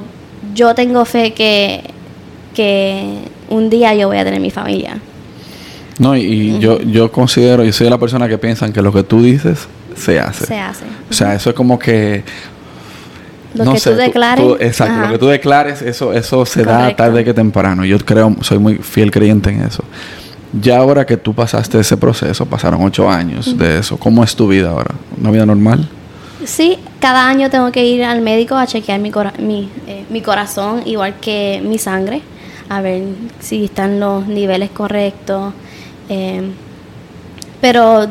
yo 0.53 0.75
tengo 0.75 1.05
fe 1.05 1.33
que, 1.33 1.83
que 2.53 3.19
un 3.49 3.69
día 3.69 3.95
yo 3.95 4.07
voy 4.07 4.17
a 4.17 4.23
tener 4.23 4.39
mi 4.39 4.51
familia. 4.51 4.99
No, 5.99 6.15
y, 6.15 6.59
yo, 6.59 6.81
yo 6.81 7.11
considero, 7.11 7.63
yo 7.63 7.71
soy 7.71 7.89
la 7.89 7.97
persona 7.97 8.27
que 8.27 8.37
piensa 8.37 8.71
que 8.71 8.81
lo 8.81 8.91
que 8.91 9.03
tú 9.03 9.21
dices 9.21 9.67
se 9.95 10.19
hace. 10.19 10.45
Se 10.45 10.57
hace. 10.57 10.85
O 11.09 11.13
sea, 11.13 11.35
eso 11.35 11.51
es 11.51 11.55
como 11.55 11.77
que 11.77 12.23
lo 13.53 13.73
que 13.73 13.79
tú 13.79 13.91
declares. 13.91 14.45
exacto, 14.59 15.07
lo 15.07 15.11
que 15.13 15.17
tú 15.19 15.27
declares, 15.27 15.81
eso, 15.81 16.13
eso 16.13 16.45
se 16.45 16.63
da 16.63 16.95
tarde 16.95 17.23
que 17.23 17.33
temprano. 17.33 17.85
Yo 17.85 17.97
creo, 17.99 18.35
soy 18.41 18.59
muy 18.59 18.75
fiel 18.75 19.11
creyente 19.11 19.49
en 19.49 19.61
eso. 19.61 19.83
Ya 20.59 20.77
ahora 20.77 21.05
que 21.05 21.17
tú 21.17 21.33
pasaste 21.33 21.79
ese 21.79 21.97
proceso, 21.97 22.45
pasaron 22.45 22.83
ocho 22.83 23.09
años 23.09 23.57
de 23.57 23.79
eso, 23.79 23.97
¿cómo 23.97 24.23
es 24.23 24.35
tu 24.35 24.47
vida 24.47 24.69
ahora? 24.69 24.93
¿Una 25.19 25.31
vida 25.31 25.45
normal? 25.45 25.87
Sí, 26.45 26.77
cada 26.99 27.27
año 27.27 27.49
tengo 27.49 27.71
que 27.71 27.85
ir 27.85 28.03
al 28.03 28.21
médico 28.21 28.55
a 28.55 28.67
chequear 28.67 28.99
mi, 28.99 29.11
mi, 29.39 29.69
eh, 29.87 30.05
mi 30.09 30.21
corazón, 30.21 30.83
igual 30.85 31.15
que 31.19 31.61
mi 31.65 31.77
sangre, 31.77 32.21
a 32.69 32.81
ver 32.81 33.03
si 33.39 33.65
están 33.65 33.99
los 33.99 34.27
niveles 34.27 34.69
correctos. 34.69 35.53
Eh, 36.09 36.41
pero 37.61 38.07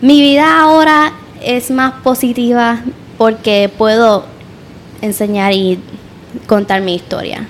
mi 0.00 0.20
vida 0.20 0.60
ahora 0.60 1.12
es 1.42 1.70
más 1.70 1.94
positiva 2.02 2.80
porque 3.16 3.70
puedo 3.76 4.24
enseñar 5.02 5.52
y 5.52 5.78
contar 6.46 6.80
mi 6.80 6.94
historia. 6.94 7.46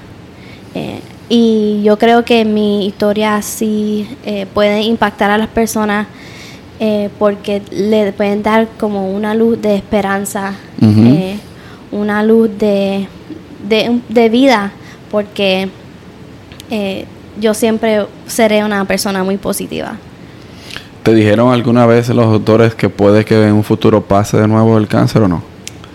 Eh, 0.74 1.01
y 1.29 1.83
yo 1.83 1.98
creo 1.98 2.24
que 2.24 2.44
mi 2.44 2.87
historia 2.87 3.42
sí 3.42 4.09
eh, 4.24 4.46
puede 4.55 4.81
impactar 4.83 5.31
a 5.31 5.38
las 5.38 5.48
personas 5.48 6.07
eh, 6.81 7.11
porque 7.18 7.61
le 7.70 8.12
pueden 8.12 8.42
dar 8.42 8.68
como 8.79 9.12
una 9.12 9.35
luz 9.35 9.61
de 9.61 9.74
esperanza, 9.74 10.55
una 11.90 12.22
luz 12.22 12.51
de, 12.59 13.09
de, 13.68 14.29
vida, 14.29 14.72
porque 15.11 15.68
yo 17.40 17.55
siempre 17.55 18.07
seré 18.27 18.62
una 18.64 18.85
persona 18.85 19.24
muy 19.24 19.38
positiva. 19.38 19.98
¿Te 21.08 21.14
dijeron 21.14 21.54
alguna 21.54 21.86
vez 21.86 22.10
los 22.10 22.30
doctores 22.30 22.74
que 22.74 22.90
puede 22.90 23.24
que 23.24 23.42
en 23.42 23.54
un 23.54 23.64
futuro 23.64 24.02
pase 24.02 24.36
de 24.36 24.46
nuevo 24.46 24.76
el 24.76 24.86
cáncer 24.88 25.22
o 25.22 25.28
no? 25.28 25.42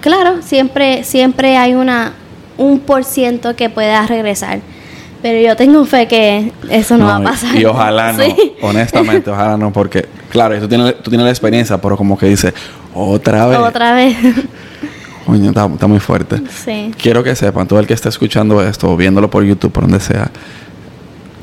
Claro, 0.02 0.41
siempre, 0.41 1.04
siempre 1.04 1.56
hay 1.56 1.76
una 1.76 2.13
un 2.58 2.80
por 2.80 3.04
ciento 3.04 3.56
que 3.56 3.69
pueda 3.69 4.08
regresar. 4.08 4.62
Pero 5.21 5.39
yo 5.47 5.56
tengo 5.56 5.86
fe 5.86 6.08
que 6.08 6.52
eso 6.67 6.97
no, 6.97 7.06
va 7.06 7.17
a 7.17 7.21
pasar. 7.21 7.56
Y, 7.56 7.63
ojalá 7.63 8.12
no, 8.13 8.23
honestamente, 8.63 9.30
ojalá 9.30 9.56
no, 9.56 9.71
porque, 9.71 10.08
claro, 10.32 10.60
tú 10.60 10.67
tienes, 10.67 10.99
tú 11.04 11.12
tienes 11.12 11.26
la 11.26 11.32
experiencia, 11.32 11.80
pero 11.80 11.95
como 11.95 12.17
que 12.17 12.26
dice, 12.26 12.52
otra 12.95 13.45
vez. 13.45 13.60
Otra 13.60 13.93
vez. 13.93 14.17
Coño, 15.28 15.49
está, 15.49 15.67
está, 15.67 15.86
muy 15.86 15.99
fuerte. 15.99 16.41
Sí. 16.65 16.91
Quiero 16.99 17.23
que 17.23 17.36
sepan, 17.36 17.67
todo 17.67 17.80
el 17.80 17.86
que 17.86 17.93
esté 17.93 18.10
escuchando 18.10 18.63
esto 18.63 18.91
o 18.91 18.97
viéndolo 18.97 19.30
por 19.30 19.43
YouTube, 19.43 19.71
por 19.71 19.84
donde 19.84 19.99
sea, 19.99 20.32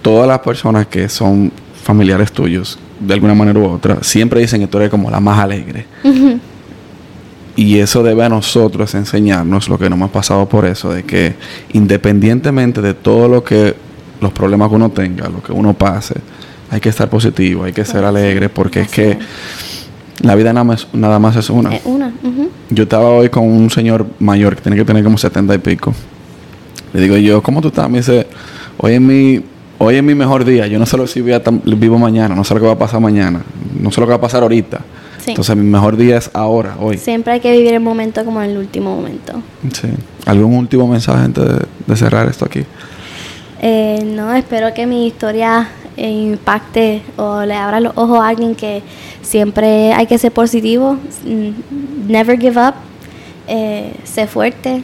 todas 0.03 0.27
las 0.27 0.41
personas 0.41 0.89
que 0.89 1.09
son 1.09 1.53
familiares 1.83 2.33
tuyos, 2.33 2.79
de 2.99 3.15
alguna 3.15 3.35
manera 3.35 3.59
u 3.59 3.65
otra, 3.65 4.03
siempre 4.03 4.41
dicen 4.41 4.61
que 4.61 4.67
tú 4.67 4.79
eres 4.79 4.91
como 4.91 5.11
la 5.11 5.21
más 5.21 5.39
alegre. 5.39 5.87
Y 7.57 7.79
eso 7.79 8.03
debe 8.03 8.25
a 8.25 8.29
nosotros 8.29 8.95
enseñarnos 8.95 9.69
lo 9.69 9.79
que 9.79 9.91
nos 9.91 9.97
hemos 9.97 10.11
pasado 10.11 10.49
por 10.49 10.65
eso, 10.65 10.93
de 10.93 11.03
que 11.03 11.35
independientemente 11.73 12.81
de 12.81 12.95
todo 12.95 13.29
lo 13.29 13.45
que, 13.45 13.75
los 14.21 14.33
problemas 14.33 14.69
que 14.69 14.75
uno 14.77 14.91
tenga, 14.91 15.29
lo 15.29 15.43
que 15.43 15.53
uno 15.53 15.75
pase, 15.75 16.15
hay 16.71 16.81
que 16.81 16.89
estar 16.89 17.11
positivo, 17.11 17.65
hay 17.65 17.73
que 17.73 17.85
ser 17.85 18.05
alegre, 18.05 18.49
porque 18.49 18.83
es 18.83 18.89
que 18.89 19.19
la 20.23 20.35
vida 20.35 20.53
nada 20.53 20.65
más, 20.65 20.87
nada 20.93 21.19
más 21.19 21.37
es 21.37 21.51
una. 21.51 21.71
una. 21.85 22.13
Yo 22.69 22.85
estaba 22.85 23.09
hoy 23.09 23.29
con 23.29 23.45
un 23.45 23.71
señor 23.71 24.07
mayor 24.19 24.55
que 24.55 24.63
tiene 24.63 24.77
que 24.77 24.85
tener 24.85 25.03
como 25.03 25.19
70 25.19 25.55
y 25.55 25.59
pico. 25.59 25.93
Le 26.93 27.01
digo 27.01 27.17
yo, 27.17 27.43
¿cómo 27.43 27.61
tú 27.61 27.69
estás? 27.69 27.89
Me 27.89 27.99
dice, 27.99 28.27
hoy 28.79 28.95
en 28.95 29.07
mi 29.07 29.43
hoy 29.83 29.97
es 29.97 30.03
mi 30.03 30.15
mejor 30.15 30.45
día. 30.45 30.67
Yo 30.67 30.79
no 30.79 30.87
sé 30.87 30.97
lo 30.97 31.07
si 31.07 31.21
voy 31.21 31.33
a 31.33 31.43
vivo 31.65 31.99
mañana, 31.99 32.35
no 32.35 32.45
sé 32.45 32.55
lo 32.55 32.61
que 32.61 32.67
va 32.67 32.73
a 32.73 32.79
pasar 32.79 33.01
mañana, 33.01 33.43
no 33.81 33.91
sé 33.91 34.01
lo 34.01 34.07
que 34.07 34.11
va 34.11 34.17
a 34.17 34.21
pasar 34.21 34.43
ahorita. 34.43 34.81
Sí. 35.19 35.31
Entonces 35.31 35.57
mi 35.57 35.65
mejor 35.65 35.97
día 35.97 36.19
es 36.19 36.31
ahora, 36.33 36.77
hoy. 36.79 36.99
Siempre 36.99 37.33
hay 37.35 37.41
que 37.41 37.53
vivir 37.53 37.75
el 37.75 37.81
momento 37.81 38.25
como 38.25 38.41
el 38.43 38.57
último 38.57 38.95
momento. 38.95 39.43
Sí. 39.73 39.89
¿Algún 40.27 40.55
último 40.55 40.87
mensaje 40.87 41.25
antes 41.25 41.45
de, 41.45 41.67
de 41.87 41.97
cerrar 41.97 42.29
esto 42.29 42.45
aquí? 42.45 42.65
Eh, 43.63 44.03
no, 44.05 44.35
espero 44.35 44.73
que 44.73 44.87
mi 44.87 45.07
historia 45.07 45.69
eh, 45.97 46.09
impacte 46.09 47.03
o 47.17 47.43
le 47.45 47.55
abra 47.55 47.81
los 47.81 47.93
ojos 47.97 48.21
a 48.21 48.29
alguien 48.29 48.55
que 48.55 48.83
siempre 49.21 49.93
hay 49.93 50.07
que 50.07 50.17
ser 50.17 50.33
positivo, 50.33 50.95
mm, 50.95 52.11
never 52.11 52.39
give 52.39 52.59
up, 52.59 52.75
eh, 53.47 53.93
ser 54.05 54.29
fuerte 54.29 54.83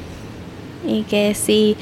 y 0.87 1.03
que 1.05 1.35
si 1.35 1.77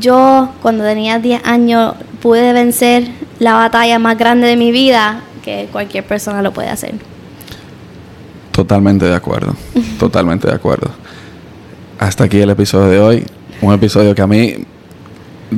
yo 0.00 0.50
cuando 0.60 0.84
tenía 0.84 1.18
10 1.18 1.42
años 1.44 1.94
pude 2.22 2.52
vencer 2.52 3.08
la 3.40 3.54
batalla 3.54 3.98
más 3.98 4.16
grande 4.16 4.46
de 4.46 4.56
mi 4.56 4.70
vida, 4.70 5.20
que 5.44 5.68
cualquier 5.72 6.04
persona 6.04 6.40
lo 6.40 6.52
puede 6.52 6.68
hacer. 6.68 6.94
Totalmente 8.52 9.04
de 9.04 9.14
acuerdo. 9.14 9.56
Totalmente 9.98 10.46
de 10.46 10.54
acuerdo. 10.54 10.90
Hasta 11.98 12.24
aquí 12.24 12.40
el 12.40 12.50
episodio 12.50 12.88
de 12.88 13.00
hoy. 13.00 13.24
Un 13.60 13.74
episodio 13.74 14.14
que 14.14 14.22
a 14.22 14.26
mí 14.26 14.54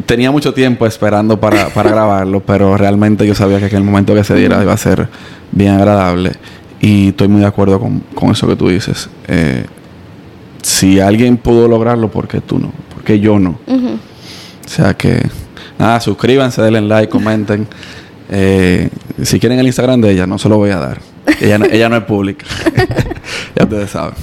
tenía 0.06 0.30
mucho 0.30 0.54
tiempo 0.54 0.86
esperando 0.86 1.38
para, 1.38 1.68
para 1.68 1.90
grabarlo, 1.92 2.40
pero 2.40 2.76
realmente 2.76 3.26
yo 3.26 3.34
sabía 3.34 3.60
que 3.60 3.66
en 3.66 3.76
el 3.76 3.84
momento 3.84 4.14
que 4.14 4.24
se 4.24 4.34
diera 4.34 4.62
iba 4.62 4.72
a 4.72 4.78
ser 4.78 5.08
bien 5.52 5.74
agradable. 5.74 6.32
Y 6.80 7.08
estoy 7.08 7.28
muy 7.28 7.40
de 7.40 7.46
acuerdo 7.46 7.78
con, 7.78 8.00
con 8.14 8.30
eso 8.30 8.46
que 8.46 8.56
tú 8.56 8.68
dices. 8.68 9.08
Eh, 9.28 9.66
si 10.62 10.98
alguien 10.98 11.36
pudo 11.36 11.68
lograrlo, 11.68 12.10
¿por 12.10 12.26
qué 12.26 12.40
tú 12.40 12.58
no? 12.58 12.72
¿Por 12.94 13.04
qué 13.04 13.20
yo 13.20 13.38
no? 13.38 13.58
O 13.66 14.68
sea 14.68 14.94
que, 14.94 15.20
nada, 15.84 16.00
suscríbanse, 16.00 16.62
denle 16.62 16.80
like, 16.80 17.10
comenten. 17.10 17.66
Eh, 18.30 18.88
si 19.22 19.38
quieren 19.38 19.58
el 19.58 19.66
Instagram 19.66 20.00
de 20.00 20.12
ella, 20.12 20.26
no 20.26 20.38
se 20.38 20.48
lo 20.48 20.56
voy 20.56 20.70
a 20.70 20.78
dar. 20.78 21.00
Ella 21.40 21.58
no, 21.58 21.66
ella 21.66 21.88
no 21.88 21.96
es 21.96 22.04
pública. 22.04 22.46
ya 23.54 23.64
ustedes 23.64 23.90
saben. 23.90 24.14